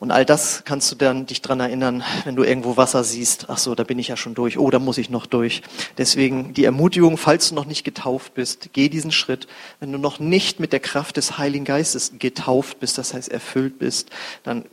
Und 0.00 0.10
all 0.10 0.24
das 0.24 0.64
kannst 0.64 0.90
du 0.90 0.96
dann 0.96 1.26
dich 1.26 1.42
dran 1.42 1.60
erinnern, 1.60 2.02
wenn 2.24 2.34
du 2.34 2.42
irgendwo 2.42 2.78
Wasser 2.78 3.04
siehst. 3.04 3.46
Ach 3.48 3.58
so, 3.58 3.74
da 3.74 3.84
bin 3.84 3.98
ich 3.98 4.08
ja 4.08 4.16
schon 4.16 4.34
durch. 4.34 4.58
Oh, 4.58 4.70
da 4.70 4.78
muss 4.78 4.96
ich 4.96 5.10
noch 5.10 5.26
durch. 5.26 5.60
Deswegen 5.98 6.54
die 6.54 6.64
Ermutigung, 6.64 7.18
falls 7.18 7.50
du 7.50 7.54
noch 7.54 7.66
nicht 7.66 7.84
getauft 7.84 8.32
bist, 8.32 8.70
geh 8.72 8.88
diesen 8.88 9.12
Schritt. 9.12 9.46
Wenn 9.78 9.92
du 9.92 9.98
noch 9.98 10.18
nicht 10.18 10.58
mit 10.58 10.72
der 10.72 10.80
Kraft 10.80 11.18
des 11.18 11.36
Heiligen 11.36 11.66
Geistes 11.66 12.14
getauft 12.18 12.80
bist, 12.80 12.96
das 12.96 13.12
heißt 13.12 13.28
erfüllt 13.28 13.78
bist, 13.78 14.08
dann 14.42 14.64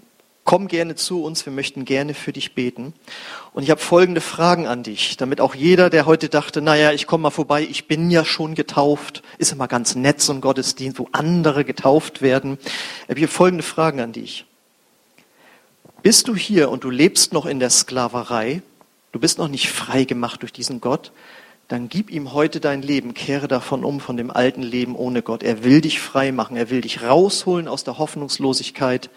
komm 0.48 0.70
gerne 0.70 0.96
zu 0.96 1.24
uns, 1.24 1.46
wir 1.46 1.52
möchten 1.52 1.84
gerne 1.84 2.14
für 2.14 2.32
dich 2.32 2.56
beten. 2.56 2.94
Und 3.54 3.64
ich 3.64 3.70
habe 3.70 3.82
folgende 3.82 4.22
Fragen 4.22 4.66
an 4.66 4.82
dich, 4.82 5.18
damit 5.18 5.42
auch 5.42 5.54
jeder, 5.54 5.90
der 5.90 6.06
heute 6.06 6.30
dachte, 6.30 6.62
naja, 6.62 6.94
ich 6.94 7.06
komme 7.06 7.24
mal 7.24 7.32
vorbei, 7.32 7.68
ich 7.70 7.88
bin 7.88 8.10
ja 8.10 8.24
schon 8.24 8.56
getauft, 8.56 9.24
ist 9.40 9.52
immer 9.52 9.68
ganz 9.68 9.96
nett 9.96 10.22
so 10.22 10.32
ein 10.32 10.40
Gottesdienst, 10.40 11.00
wo 11.00 11.10
andere 11.12 11.66
getauft 11.66 12.22
werden. 12.22 12.58
Ich 13.10 13.18
habe 13.18 13.28
folgende 13.28 13.62
Fragen 13.62 14.00
an 14.00 14.14
dich. 14.14 14.46
Bist 16.02 16.30
du 16.30 16.36
hier 16.36 16.72
und 16.72 16.86
du 16.86 16.92
lebst 16.92 17.34
noch 17.34 17.46
in 17.46 17.60
der 17.60 17.70
Sklaverei, 17.70 18.62
du 19.12 19.20
bist 19.20 19.40
noch 19.40 19.50
nicht 19.50 19.70
frei 19.70 20.06
gemacht 20.06 20.44
durch 20.44 20.54
diesen 20.54 20.80
Gott, 20.80 21.12
dann 21.68 21.90
gib 21.90 22.10
ihm 22.10 22.32
heute 22.32 22.62
dein 22.62 22.82
Leben, 22.82 23.14
kehre 23.14 23.50
davon 23.50 23.84
um, 23.84 24.00
von 24.00 24.16
dem 24.16 24.32
alten 24.32 24.64
Leben 24.64 24.96
ohne 24.96 25.24
Gott. 25.24 25.44
Er 25.44 25.66
will 25.66 25.82
dich 25.82 26.00
frei 26.00 26.32
machen, 26.32 26.56
er 26.56 26.70
will 26.70 26.80
dich 26.80 27.04
rausholen 27.04 27.68
aus 27.68 27.84
der 27.84 27.98
Hoffnungslosigkeit, 27.98 29.10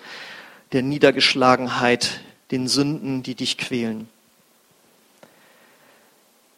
der 0.72 0.82
Niedergeschlagenheit, 0.82 2.20
den 2.50 2.68
Sünden, 2.68 3.22
die 3.22 3.34
dich 3.34 3.58
quälen. 3.58 4.08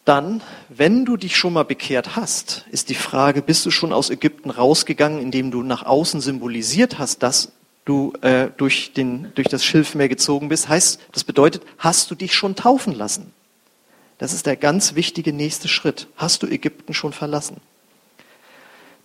Dann, 0.05 0.41
wenn 0.67 1.05
du 1.05 1.15
dich 1.15 1.37
schon 1.37 1.53
mal 1.53 1.63
bekehrt 1.63 2.15
hast, 2.15 2.65
ist 2.69 2.89
die 2.89 2.95
Frage, 2.95 3.41
bist 3.41 3.65
du 3.65 3.71
schon 3.71 3.93
aus 3.93 4.09
Ägypten 4.09 4.49
rausgegangen, 4.49 5.21
indem 5.21 5.49
du 5.49 5.63
nach 5.63 5.83
außen 5.85 6.19
symbolisiert 6.19 6.99
hast, 6.99 7.23
dass 7.23 7.53
du 7.85 8.13
äh, 8.21 8.49
durch, 8.57 8.91
den, 8.93 9.31
durch 9.35 9.47
das 9.47 9.63
Schilfmeer 9.63 10.09
gezogen 10.09 10.49
bist? 10.49 10.67
Heißt, 10.67 10.99
das 11.13 11.23
bedeutet, 11.23 11.63
hast 11.77 12.11
du 12.11 12.15
dich 12.15 12.33
schon 12.33 12.55
taufen 12.55 12.93
lassen? 12.93 13.31
Das 14.17 14.33
ist 14.33 14.45
der 14.45 14.57
ganz 14.57 14.95
wichtige 14.95 15.31
nächste 15.31 15.69
Schritt. 15.69 16.07
Hast 16.17 16.43
du 16.43 16.47
Ägypten 16.47 16.93
schon 16.93 17.13
verlassen? 17.13 17.57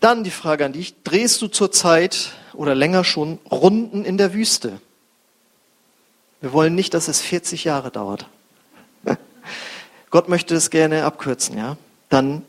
Dann 0.00 0.24
die 0.24 0.30
Frage 0.30 0.64
an 0.64 0.72
dich, 0.72 0.94
drehst 1.02 1.40
du 1.42 1.48
zurzeit 1.48 2.32
oder 2.54 2.74
länger 2.74 3.04
schon 3.04 3.38
Runden 3.50 4.04
in 4.04 4.18
der 4.18 4.32
Wüste? 4.34 4.80
Wir 6.40 6.52
wollen 6.52 6.74
nicht, 6.74 6.94
dass 6.94 7.08
es 7.08 7.20
40 7.20 7.64
Jahre 7.64 7.90
dauert. 7.90 8.26
Gott 10.10 10.28
möchte 10.28 10.54
es 10.54 10.70
gerne 10.70 11.04
abkürzen, 11.04 11.58
ja? 11.58 11.76
Dann 12.08 12.42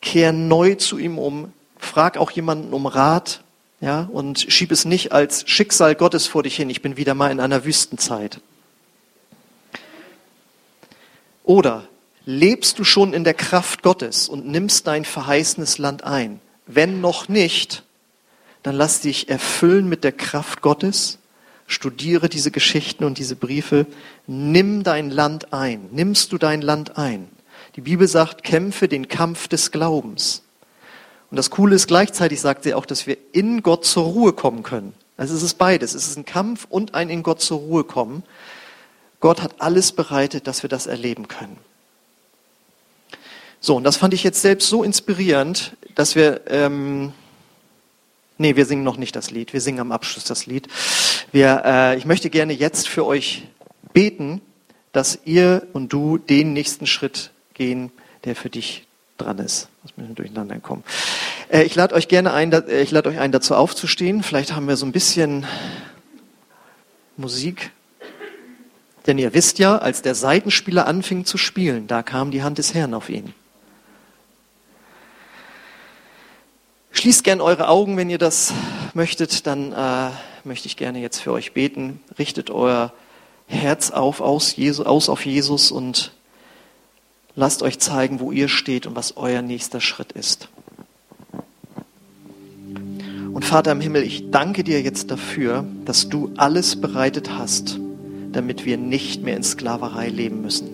kehr 0.00 0.32
neu 0.32 0.74
zu 0.74 0.98
ihm 0.98 1.18
um, 1.18 1.52
frag 1.78 2.16
auch 2.16 2.30
jemanden 2.30 2.72
um 2.72 2.86
Rat, 2.86 3.42
ja, 3.80 4.08
und 4.10 4.40
schieb 4.40 4.72
es 4.72 4.84
nicht 4.84 5.12
als 5.12 5.48
Schicksal 5.48 5.94
Gottes 5.94 6.26
vor 6.26 6.42
dich 6.42 6.56
hin. 6.56 6.70
Ich 6.70 6.80
bin 6.80 6.96
wieder 6.96 7.14
mal 7.14 7.30
in 7.30 7.40
einer 7.40 7.64
Wüstenzeit. 7.64 8.40
Oder 11.42 11.86
lebst 12.24 12.78
du 12.78 12.84
schon 12.84 13.12
in 13.12 13.24
der 13.24 13.34
Kraft 13.34 13.82
Gottes 13.82 14.28
und 14.28 14.46
nimmst 14.46 14.86
dein 14.86 15.04
verheißenes 15.04 15.76
Land 15.76 16.02
ein? 16.04 16.40
Wenn 16.66 17.02
noch 17.02 17.28
nicht, 17.28 17.82
dann 18.62 18.74
lass 18.74 19.02
dich 19.02 19.28
erfüllen 19.28 19.86
mit 19.86 20.04
der 20.04 20.12
Kraft 20.12 20.62
Gottes, 20.62 21.18
studiere 21.66 22.28
diese 22.28 22.50
Geschichten 22.50 23.04
und 23.04 23.18
diese 23.18 23.36
Briefe, 23.36 23.86
nimm 24.26 24.82
dein 24.82 25.10
Land 25.10 25.52
ein. 25.52 25.88
Nimmst 25.92 26.32
du 26.32 26.38
dein 26.38 26.62
Land 26.62 26.98
ein? 26.98 27.28
Die 27.76 27.80
Bibel 27.80 28.06
sagt, 28.06 28.44
kämpfe 28.44 28.88
den 28.88 29.08
Kampf 29.08 29.48
des 29.48 29.70
Glaubens. 29.70 30.42
Und 31.30 31.36
das 31.36 31.50
Coole 31.50 31.74
ist, 31.74 31.88
gleichzeitig 31.88 32.40
sagt 32.40 32.62
sie 32.62 32.74
auch, 32.74 32.86
dass 32.86 33.06
wir 33.06 33.16
in 33.32 33.62
Gott 33.62 33.84
zur 33.84 34.04
Ruhe 34.04 34.32
kommen 34.32 34.62
können. 34.62 34.94
Also 35.16 35.34
es 35.34 35.42
ist 35.42 35.58
beides. 35.58 35.94
Es 35.94 36.06
ist 36.06 36.16
ein 36.16 36.24
Kampf 36.24 36.66
und 36.68 36.94
ein 36.94 37.10
in 37.10 37.22
Gott 37.22 37.40
zur 37.40 37.58
Ruhe 37.58 37.84
kommen. 37.84 38.22
Gott 39.20 39.42
hat 39.42 39.60
alles 39.60 39.92
bereitet, 39.92 40.46
dass 40.46 40.62
wir 40.62 40.68
das 40.68 40.86
erleben 40.86 41.28
können. 41.28 41.56
So, 43.58 43.76
und 43.76 43.84
das 43.84 43.96
fand 43.96 44.12
ich 44.12 44.22
jetzt 44.22 44.42
selbst 44.42 44.68
so 44.68 44.82
inspirierend, 44.82 45.76
dass 45.94 46.14
wir, 46.14 46.42
ähm, 46.48 47.12
nee, 48.38 48.56
wir 48.56 48.66
singen 48.66 48.84
noch 48.84 48.96
nicht 48.96 49.16
das 49.16 49.30
Lied, 49.30 49.52
wir 49.52 49.60
singen 49.60 49.80
am 49.80 49.92
Abschluss 49.92 50.24
das 50.24 50.46
Lied. 50.46 50.68
Wir, 51.32 51.62
äh, 51.64 51.96
ich 51.96 52.04
möchte 52.04 52.30
gerne 52.30 52.52
jetzt 52.52 52.88
für 52.88 53.06
euch 53.06 53.46
beten, 53.92 54.40
dass 54.92 55.20
ihr 55.24 55.66
und 55.72 55.92
du 55.92 56.18
den 56.18 56.52
nächsten 56.52 56.86
Schritt 56.86 57.30
gehen, 57.54 57.90
der 58.24 58.36
für 58.36 58.50
dich 58.50 58.86
dran 59.18 59.38
ist. 59.38 59.68
Muss 59.82 59.96
mir 59.96 60.04
durcheinander 60.14 60.58
kommen. 60.58 60.84
Äh, 61.48 61.62
ich 61.64 61.74
lade 61.74 61.94
euch 61.94 62.08
gerne 62.08 62.32
ein, 62.32 62.52
äh, 62.52 62.80
ich 62.80 62.90
lade 62.90 63.08
euch 63.08 63.18
ein, 63.18 63.32
dazu 63.32 63.54
aufzustehen. 63.54 64.22
Vielleicht 64.22 64.54
haben 64.54 64.68
wir 64.68 64.76
so 64.76 64.86
ein 64.86 64.92
bisschen 64.92 65.46
Musik. 67.16 67.70
Denn 69.06 69.18
ihr 69.18 69.34
wisst 69.34 69.58
ja, 69.58 69.76
als 69.78 70.02
der 70.02 70.14
Seitenspieler 70.14 70.86
anfing 70.86 71.24
zu 71.26 71.36
spielen, 71.36 71.86
da 71.86 72.02
kam 72.02 72.30
die 72.30 72.42
Hand 72.42 72.58
des 72.58 72.72
Herrn 72.74 72.94
auf 72.94 73.10
ihn. 73.10 73.34
Schließt 76.94 77.24
gern 77.24 77.40
eure 77.40 77.68
Augen, 77.68 77.96
wenn 77.96 78.08
ihr 78.08 78.18
das 78.18 78.54
möchtet, 78.94 79.48
dann 79.48 79.72
äh, 79.72 80.10
möchte 80.44 80.68
ich 80.68 80.76
gerne 80.76 81.00
jetzt 81.00 81.18
für 81.18 81.32
euch 81.32 81.52
beten. 81.52 82.00
Richtet 82.20 82.50
euer 82.50 82.92
Herz 83.46 83.90
auf 83.90 84.20
aus, 84.20 84.54
Jesus, 84.54 84.86
aus 84.86 85.08
auf 85.08 85.26
Jesus 85.26 85.72
und 85.72 86.12
lasst 87.34 87.64
euch 87.64 87.80
zeigen, 87.80 88.20
wo 88.20 88.30
ihr 88.30 88.48
steht 88.48 88.86
und 88.86 88.94
was 88.94 89.16
euer 89.16 89.42
nächster 89.42 89.80
Schritt 89.80 90.12
ist. 90.12 90.48
Und 93.32 93.44
Vater 93.44 93.72
im 93.72 93.80
Himmel, 93.80 94.04
ich 94.04 94.30
danke 94.30 94.62
dir 94.62 94.80
jetzt 94.80 95.10
dafür, 95.10 95.66
dass 95.84 96.08
du 96.08 96.32
alles 96.36 96.80
bereitet 96.80 97.36
hast, 97.36 97.80
damit 98.30 98.64
wir 98.64 98.78
nicht 98.78 99.24
mehr 99.24 99.36
in 99.36 99.42
Sklaverei 99.42 100.08
leben 100.08 100.42
müssen. 100.42 100.70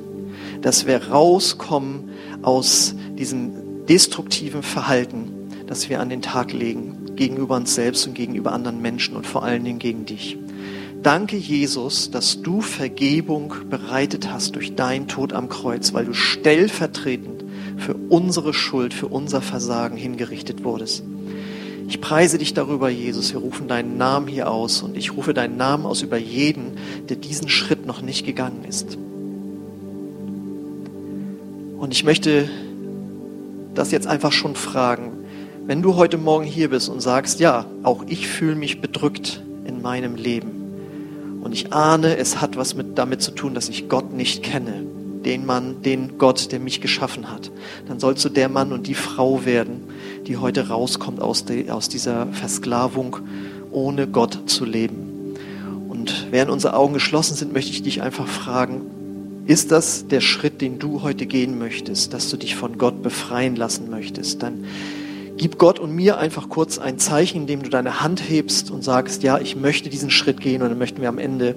Dass 0.61 0.87
wir 0.87 1.09
rauskommen 1.09 2.11
aus 2.43 2.95
diesem 3.19 3.87
destruktiven 3.87 4.63
Verhalten, 4.63 5.30
das 5.71 5.89
wir 5.89 6.01
an 6.01 6.09
den 6.09 6.21
Tag 6.21 6.53
legen, 6.53 7.15
gegenüber 7.15 7.55
uns 7.55 7.77
selbst 7.77 8.05
und 8.05 8.15
gegenüber 8.15 8.51
anderen 8.51 8.83
Menschen 8.83 9.15
und 9.15 9.25
vor 9.25 9.45
allen 9.45 9.63
Dingen 9.63 9.79
gegen 9.79 10.05
dich. 10.05 10.37
Danke, 11.01 11.37
Jesus, 11.37 12.11
dass 12.11 12.43
du 12.43 12.61
Vergebung 12.61 13.55
bereitet 13.71 14.33
hast 14.33 14.57
durch 14.57 14.75
deinen 14.75 15.07
Tod 15.07 15.33
am 15.33 15.49
Kreuz, 15.49 15.95
weil 15.95 16.07
du 16.07 16.13
stellvertretend 16.13 17.45
für 17.77 17.95
unsere 18.09 18.53
Schuld, 18.53 18.93
für 18.93 19.07
unser 19.07 19.41
Versagen 19.41 19.97
hingerichtet 19.97 20.65
wurdest. 20.65 21.05
Ich 21.87 22.01
preise 22.01 22.39
dich 22.39 22.53
darüber, 22.53 22.89
Jesus. 22.89 23.33
Wir 23.33 23.39
rufen 23.39 23.69
deinen 23.69 23.97
Namen 23.97 24.27
hier 24.27 24.51
aus 24.51 24.83
und 24.83 24.97
ich 24.97 25.17
rufe 25.17 25.35
deinen 25.35 25.57
Namen 25.57 25.87
aus 25.87 26.03
über 26.03 26.19
jeden, 26.19 26.79
der 27.09 27.17
diesen 27.17 27.49
Schritt 27.49 27.87
noch 27.87 28.03
nicht 28.03 28.27
gegangen 28.27 28.65
ist. 28.69 28.99
Und 31.79 31.93
ich 31.93 32.03
möchte 32.03 32.51
das 33.77 33.93
jetzt 33.93 34.09
einfach 34.09 34.33
schon 34.33 34.57
fragen. 34.57 35.20
Wenn 35.71 35.83
du 35.83 35.95
heute 35.95 36.19
Morgen 36.19 36.47
hier 36.47 36.71
bist 36.71 36.89
und 36.89 37.01
sagst, 37.01 37.39
ja, 37.39 37.65
auch 37.85 38.03
ich 38.09 38.27
fühle 38.27 38.57
mich 38.57 38.81
bedrückt 38.81 39.41
in 39.65 39.81
meinem 39.81 40.17
Leben 40.17 40.51
und 41.45 41.53
ich 41.53 41.73
ahne, 41.73 42.17
es 42.17 42.41
hat 42.41 42.57
was 42.57 42.75
mit, 42.75 42.99
damit 42.99 43.23
zu 43.23 43.31
tun, 43.31 43.55
dass 43.55 43.69
ich 43.69 43.89
Gott 43.89 44.13
nicht 44.13 44.43
kenne, 44.43 44.85
den 45.25 45.47
Mann, 45.47 45.81
den 45.83 46.19
Gott, 46.19 46.51
der 46.51 46.59
mich 46.59 46.81
geschaffen 46.81 47.31
hat, 47.31 47.53
dann 47.87 48.01
sollst 48.01 48.25
du 48.25 48.31
der 48.31 48.49
Mann 48.49 48.73
und 48.73 48.89
die 48.89 48.95
Frau 48.95 49.45
werden, 49.45 49.85
die 50.27 50.39
heute 50.39 50.71
rauskommt 50.71 51.21
aus, 51.21 51.45
die, 51.45 51.71
aus 51.71 51.89
dieser 51.89 52.27
Versklavung, 52.33 53.19
ohne 53.71 54.09
Gott 54.09 54.41
zu 54.47 54.65
leben. 54.65 55.37
Und 55.89 56.33
während 56.33 56.51
unsere 56.51 56.75
Augen 56.75 56.95
geschlossen 56.95 57.37
sind, 57.37 57.53
möchte 57.53 57.71
ich 57.71 57.85
dich 57.85 58.03
einfach 58.03 58.27
fragen, 58.27 58.81
ist 59.47 59.71
das 59.71 60.09
der 60.09 60.21
Schritt, 60.21 60.63
den 60.63 60.81
du 60.81 61.03
heute 61.03 61.27
gehen 61.27 61.61
möchtest, 61.61 62.13
dass 62.13 62.29
du 62.29 62.37
dich 62.37 62.57
von 62.57 62.77
Gott 62.77 63.05
befreien 63.05 63.55
lassen 63.55 63.89
möchtest? 63.89 64.43
Dann 64.43 64.65
Gib 65.41 65.57
Gott 65.57 65.79
und 65.79 65.95
mir 65.95 66.19
einfach 66.19 66.51
kurz 66.51 66.79
ein 66.79 66.99
Zeichen, 66.99 67.39
indem 67.39 67.63
du 67.63 67.71
deine 67.71 68.03
Hand 68.03 68.21
hebst 68.21 68.71
und 68.71 68.85
sagst, 68.85 69.23
ja, 69.23 69.39
ich 69.39 69.57
möchte 69.57 69.89
diesen 69.89 70.11
Schritt 70.11 70.39
gehen 70.39 70.61
und 70.61 70.69
dann 70.69 70.77
möchten 70.77 71.01
wir 71.01 71.09
am 71.09 71.17
Ende 71.17 71.55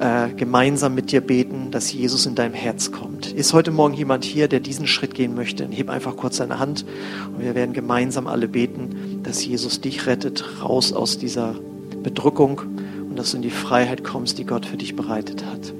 äh, 0.00 0.30
gemeinsam 0.30 0.96
mit 0.96 1.12
dir 1.12 1.20
beten, 1.20 1.70
dass 1.70 1.92
Jesus 1.92 2.26
in 2.26 2.34
deinem 2.34 2.54
Herz 2.54 2.90
kommt. 2.90 3.30
Ist 3.30 3.52
heute 3.52 3.70
Morgen 3.70 3.94
jemand 3.94 4.24
hier, 4.24 4.48
der 4.48 4.58
diesen 4.58 4.88
Schritt 4.88 5.14
gehen 5.14 5.36
möchte? 5.36 5.62
Dann 5.62 5.70
heb 5.70 5.90
einfach 5.90 6.16
kurz 6.16 6.38
deine 6.38 6.58
Hand 6.58 6.84
und 7.32 7.44
wir 7.44 7.54
werden 7.54 7.72
gemeinsam 7.72 8.26
alle 8.26 8.48
beten, 8.48 9.20
dass 9.22 9.46
Jesus 9.46 9.80
dich 9.80 10.06
rettet, 10.08 10.44
raus 10.64 10.92
aus 10.92 11.16
dieser 11.16 11.54
Bedrückung 12.02 12.62
und 13.08 13.16
dass 13.16 13.30
du 13.30 13.36
in 13.36 13.44
die 13.44 13.50
Freiheit 13.50 14.02
kommst, 14.02 14.38
die 14.38 14.44
Gott 14.44 14.66
für 14.66 14.76
dich 14.76 14.96
bereitet 14.96 15.44
hat. 15.46 15.72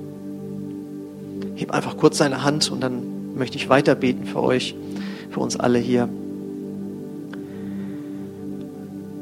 Heb 1.57 1.73
einfach 1.73 1.97
kurz 1.97 2.19
deine 2.19 2.45
Hand 2.45 2.71
und 2.71 2.81
dann 2.81 3.35
möchte 3.35 3.57
ich 3.57 3.69
weiter 3.69 3.97
beten 3.97 4.25
für 4.25 4.41
euch, 4.41 4.77
für 5.33 5.41
uns 5.41 5.57
alle 5.59 5.81
hier. 5.81 6.09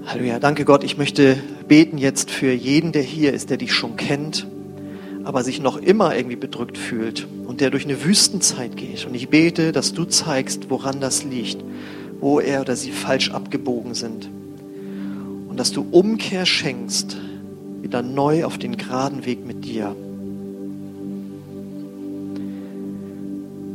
Halleluja. 0.08 0.38
Danke 0.38 0.64
Gott. 0.64 0.84
Ich 0.84 0.96
möchte 0.96 1.36
beten 1.68 1.98
jetzt 1.98 2.30
für 2.30 2.50
jeden, 2.50 2.92
der 2.92 3.02
hier 3.02 3.34
ist, 3.34 3.50
der 3.50 3.58
dich 3.58 3.74
schon 3.74 3.96
kennt, 3.96 4.46
aber 5.24 5.44
sich 5.44 5.60
noch 5.60 5.76
immer 5.76 6.16
irgendwie 6.16 6.36
bedrückt 6.36 6.78
fühlt 6.78 7.28
und 7.46 7.60
der 7.60 7.68
durch 7.68 7.84
eine 7.84 8.02
Wüstenzeit 8.02 8.78
geht. 8.78 9.04
Und 9.04 9.14
ich 9.14 9.28
bete, 9.28 9.70
dass 9.70 9.92
du 9.92 10.06
zeigst, 10.06 10.70
woran 10.70 11.02
das 11.02 11.24
liegt, 11.24 11.62
wo 12.20 12.40
er 12.40 12.62
oder 12.62 12.74
sie 12.74 12.90
falsch 12.90 13.32
abgebogen 13.32 13.92
sind. 13.92 14.30
Und 15.46 15.60
dass 15.60 15.72
du 15.72 15.86
Umkehr 15.90 16.46
schenkst, 16.46 17.18
wieder 17.82 18.00
neu 18.00 18.46
auf 18.46 18.56
den 18.56 18.78
geraden 18.78 19.26
Weg 19.26 19.44
mit 19.44 19.66
dir. 19.66 19.94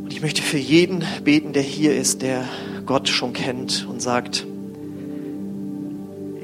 Und 0.02 0.08
ich 0.10 0.20
möchte 0.20 0.42
für 0.42 0.58
jeden 0.58 1.04
beten, 1.22 1.52
der 1.52 1.62
hier 1.62 1.94
ist, 1.94 2.22
der 2.22 2.42
Gott 2.86 3.08
schon 3.08 3.34
kennt 3.34 3.86
und 3.88 4.02
sagt, 4.02 4.48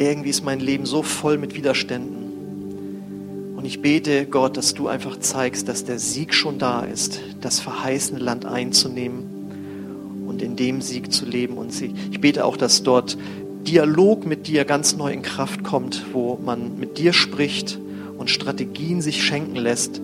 irgendwie 0.00 0.30
ist 0.30 0.44
mein 0.44 0.60
Leben 0.60 0.86
so 0.86 1.02
voll 1.02 1.36
mit 1.36 1.54
Widerständen. 1.54 3.52
Und 3.54 3.66
ich 3.66 3.82
bete, 3.82 4.24
Gott, 4.24 4.56
dass 4.56 4.72
du 4.72 4.88
einfach 4.88 5.20
zeigst, 5.20 5.68
dass 5.68 5.84
der 5.84 5.98
Sieg 5.98 6.32
schon 6.32 6.58
da 6.58 6.80
ist, 6.80 7.20
das 7.42 7.60
verheißene 7.60 8.18
Land 8.18 8.46
einzunehmen 8.46 10.24
und 10.26 10.40
in 10.40 10.56
dem 10.56 10.80
Sieg 10.80 11.12
zu 11.12 11.26
leben. 11.26 11.58
Und 11.58 11.78
ich 11.82 12.20
bete 12.20 12.46
auch, 12.46 12.56
dass 12.56 12.82
dort 12.82 13.18
Dialog 13.66 14.24
mit 14.24 14.46
dir 14.46 14.64
ganz 14.64 14.96
neu 14.96 15.12
in 15.12 15.20
Kraft 15.20 15.64
kommt, 15.64 16.14
wo 16.14 16.38
man 16.42 16.78
mit 16.78 16.96
dir 16.96 17.12
spricht 17.12 17.78
und 18.16 18.30
Strategien 18.30 19.02
sich 19.02 19.22
schenken 19.22 19.56
lässt, 19.56 20.00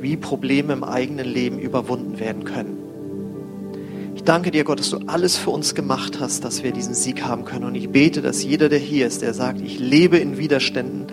wie 0.00 0.18
Probleme 0.18 0.74
im 0.74 0.84
eigenen 0.84 1.26
Leben 1.26 1.58
überwunden 1.58 2.20
werden 2.20 2.44
können. 2.44 2.87
Ich 4.18 4.24
danke 4.24 4.50
dir, 4.50 4.64
Gott, 4.64 4.80
dass 4.80 4.90
du 4.90 4.98
alles 5.06 5.36
für 5.36 5.50
uns 5.50 5.76
gemacht 5.76 6.18
hast, 6.18 6.44
dass 6.44 6.64
wir 6.64 6.72
diesen 6.72 6.92
Sieg 6.92 7.22
haben 7.22 7.44
können. 7.44 7.62
Und 7.62 7.76
ich 7.76 7.88
bete, 7.88 8.20
dass 8.20 8.42
jeder, 8.42 8.68
der 8.68 8.80
hier 8.80 9.06
ist, 9.06 9.22
der 9.22 9.32
sagt, 9.32 9.60
ich 9.60 9.78
lebe 9.78 10.18
in 10.18 10.38
Widerständen, 10.38 11.06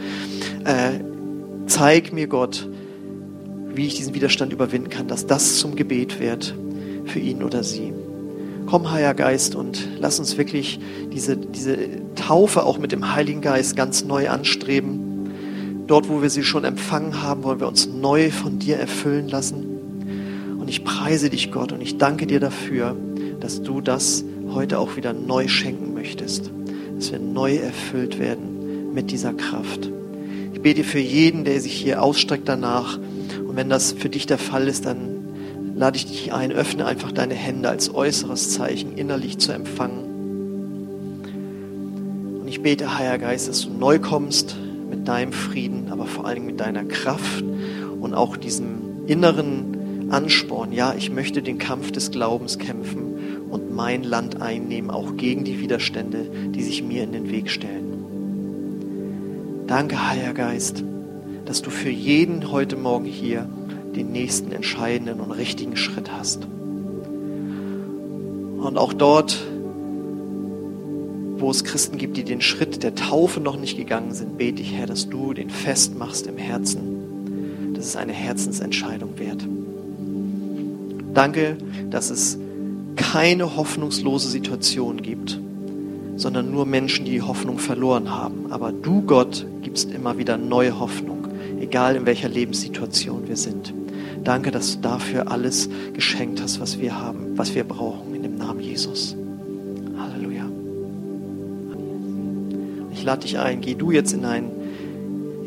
äh, 0.65 0.99
zeig 1.67 2.13
mir, 2.13 2.25
Gott, 2.25 2.67
wie 3.75 3.85
ich 3.85 3.93
diesen 3.93 4.15
Widerstand 4.15 4.53
überwinden 4.53 4.89
kann, 4.89 5.07
dass 5.07 5.27
das 5.27 5.59
zum 5.59 5.75
Gebet 5.75 6.19
wird 6.19 6.55
für 7.05 7.19
ihn 7.19 7.43
oder 7.43 7.63
sie. 7.63 7.93
Komm, 8.65 8.91
Heiliger 8.91 9.13
Geist, 9.13 9.53
und 9.53 9.87
lass 9.99 10.19
uns 10.19 10.39
wirklich 10.39 10.79
diese, 11.13 11.37
diese 11.37 11.77
Taufe 12.15 12.63
auch 12.63 12.79
mit 12.79 12.91
dem 12.91 13.13
Heiligen 13.13 13.41
Geist 13.41 13.75
ganz 13.75 14.03
neu 14.03 14.29
anstreben. 14.29 15.85
Dort, 15.85 16.09
wo 16.09 16.23
wir 16.23 16.31
sie 16.31 16.43
schon 16.43 16.63
empfangen 16.63 17.21
haben, 17.21 17.43
wollen 17.43 17.59
wir 17.59 17.67
uns 17.67 17.87
neu 17.87 18.31
von 18.31 18.57
dir 18.57 18.77
erfüllen 18.77 19.29
lassen. 19.29 19.64
Und 20.65 20.69
ich 20.69 20.83
preise 20.83 21.29
dich, 21.29 21.51
Gott, 21.51 21.71
und 21.73 21.81
ich 21.81 21.99
danke 21.99 22.25
dir 22.25 22.39
dafür, 22.39 22.95
dass 23.39 23.61
du 23.61 23.81
das 23.81 24.25
heute 24.49 24.79
auch 24.79 24.95
wieder 24.95 25.13
neu 25.13 25.47
schenken 25.47 25.93
möchtest, 25.93 26.49
dass 26.95 27.11
wir 27.11 27.19
neu 27.19 27.57
erfüllt 27.57 28.17
werden 28.17 28.91
mit 28.91 29.11
dieser 29.11 29.35
Kraft. 29.35 29.91
Ich 30.55 30.61
bete 30.61 30.83
für 30.83 30.97
jeden, 30.97 31.45
der 31.45 31.61
sich 31.61 31.73
hier 31.73 32.01
ausstreckt 32.01 32.49
danach. 32.49 32.97
Und 32.97 33.55
wenn 33.55 33.69
das 33.69 33.91
für 33.91 34.09
dich 34.09 34.25
der 34.25 34.39
Fall 34.39 34.67
ist, 34.67 34.87
dann 34.87 35.75
lade 35.75 35.97
ich 35.97 36.07
dich 36.07 36.33
ein, 36.33 36.51
öffne 36.51 36.87
einfach 36.87 37.11
deine 37.11 37.35
Hände 37.35 37.69
als 37.69 37.93
äußeres 37.93 38.49
Zeichen 38.49 38.97
innerlich 38.97 39.37
zu 39.37 39.51
empfangen. 39.51 39.99
Und 42.41 42.47
ich 42.47 42.63
bete, 42.63 42.97
Heiliger 42.97 43.19
Geist, 43.19 43.47
dass 43.47 43.61
du 43.61 43.69
neu 43.69 43.99
kommst 43.99 44.55
mit 44.89 45.07
deinem 45.07 45.31
Frieden, 45.31 45.89
aber 45.91 46.07
vor 46.07 46.25
allen 46.25 46.37
Dingen 46.37 46.47
mit 46.47 46.59
deiner 46.59 46.85
Kraft 46.85 47.43
und 48.01 48.15
auch 48.15 48.35
diesem 48.35 49.05
inneren 49.05 49.74
Ansporn. 50.09 50.71
Ja, 50.71 50.93
ich 50.95 51.11
möchte 51.11 51.41
den 51.41 51.57
Kampf 51.57 51.91
des 51.91 52.11
Glaubens 52.11 52.57
kämpfen 52.57 53.45
und 53.49 53.73
mein 53.73 54.03
Land 54.03 54.41
einnehmen, 54.41 54.89
auch 54.89 55.17
gegen 55.17 55.43
die 55.43 55.59
Widerstände, 55.59 56.29
die 56.49 56.63
sich 56.63 56.83
mir 56.83 57.03
in 57.03 57.11
den 57.11 57.29
Weg 57.31 57.49
stellen. 57.49 57.85
Danke, 59.67 60.07
Heiliger 60.07 60.33
Geist, 60.33 60.83
dass 61.45 61.61
du 61.61 61.69
für 61.69 61.89
jeden 61.89 62.51
heute 62.51 62.75
Morgen 62.75 63.05
hier 63.05 63.49
den 63.95 64.11
nächsten 64.11 64.51
entscheidenden 64.51 65.19
und 65.19 65.31
richtigen 65.31 65.75
Schritt 65.77 66.11
hast. 66.11 66.45
Und 68.57 68.77
auch 68.77 68.93
dort, 68.93 69.43
wo 71.37 71.49
es 71.49 71.63
Christen 71.63 71.97
gibt, 71.97 72.17
die 72.17 72.23
den 72.23 72.41
Schritt 72.41 72.83
der 72.83 72.95
Taufe 72.95 73.39
noch 73.39 73.57
nicht 73.57 73.77
gegangen 73.77 74.13
sind, 74.13 74.37
bete 74.37 74.61
ich, 74.61 74.73
Herr, 74.73 74.85
dass 74.87 75.09
du 75.09 75.33
den 75.33 75.49
festmachst 75.49 76.27
im 76.27 76.37
Herzen, 76.37 77.73
dass 77.73 77.85
es 77.85 77.95
eine 77.95 78.13
Herzensentscheidung 78.13 79.17
wird. 79.17 79.47
Danke, 81.15 81.57
dass 81.89 82.09
es 82.09 82.37
keine 82.97 83.55
hoffnungslose 83.55 84.27
Situation 84.27 85.01
gibt, 85.01 85.39
sondern 86.17 86.51
nur 86.51 86.65
Menschen, 86.65 87.05
die 87.05 87.21
Hoffnung 87.21 87.57
verloren 87.57 88.11
haben. 88.11 88.51
Aber 88.51 88.73
du, 88.73 89.01
Gott, 89.01 89.45
gibst 89.61 89.91
immer 89.91 90.17
wieder 90.17 90.37
neue 90.37 90.77
Hoffnung, 90.77 91.27
egal 91.59 91.95
in 91.95 92.05
welcher 92.05 92.27
Lebenssituation 92.27 93.29
wir 93.29 93.37
sind. 93.37 93.73
Danke, 94.25 94.51
dass 94.51 94.75
du 94.75 94.81
dafür 94.81 95.31
alles 95.31 95.69
geschenkt 95.93 96.41
hast, 96.41 96.59
was 96.59 96.79
wir 96.79 96.99
haben, 96.99 97.37
was 97.37 97.55
wir 97.55 97.63
brauchen, 97.63 98.13
in 98.13 98.23
dem 98.23 98.37
Namen 98.37 98.59
Jesus. 98.59 99.15
Halleluja. 99.97 100.45
Ich 102.91 103.03
lade 103.05 103.21
dich 103.21 103.39
ein, 103.39 103.61
geh 103.61 103.75
du 103.75 103.91
jetzt 103.91 104.11
in 104.11 104.25
einen 104.25 104.51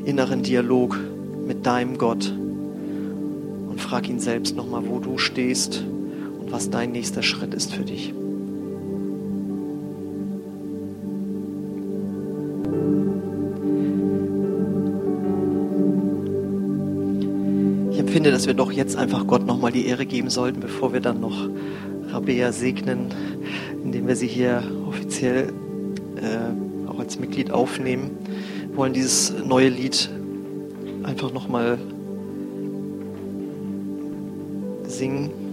inneren 0.06 0.42
Dialog 0.42 0.98
mit 1.46 1.66
deinem 1.66 1.98
Gott 1.98 2.32
frag 3.88 4.06
ihn 4.06 4.20
selbst 4.20 4.54
nochmal, 4.54 4.82
wo 4.86 4.98
du 4.98 5.16
stehst 5.16 5.82
und 6.38 6.52
was 6.52 6.68
dein 6.68 6.92
nächster 6.92 7.22
Schritt 7.22 7.54
ist 7.54 7.72
für 7.72 7.84
dich. 7.84 8.12
Ich 17.90 17.98
empfinde, 17.98 18.30
dass 18.30 18.46
wir 18.46 18.52
doch 18.52 18.72
jetzt 18.72 18.94
einfach 18.94 19.26
Gott 19.26 19.46
nochmal 19.46 19.72
die 19.72 19.86
Ehre 19.86 20.04
geben 20.04 20.28
sollten, 20.28 20.60
bevor 20.60 20.92
wir 20.92 21.00
dann 21.00 21.20
noch 21.20 21.48
Rabea 22.10 22.52
segnen, 22.52 23.06
indem 23.82 24.06
wir 24.06 24.16
sie 24.16 24.28
hier 24.28 24.62
offiziell 24.86 25.50
äh, 26.16 26.90
auch 26.90 26.98
als 26.98 27.18
Mitglied 27.18 27.52
aufnehmen. 27.52 28.10
Wir 28.68 28.76
wollen 28.76 28.92
dieses 28.92 29.32
neue 29.46 29.70
Lied 29.70 30.10
einfach 31.04 31.32
nochmal 31.32 31.78
singen. 34.98 35.47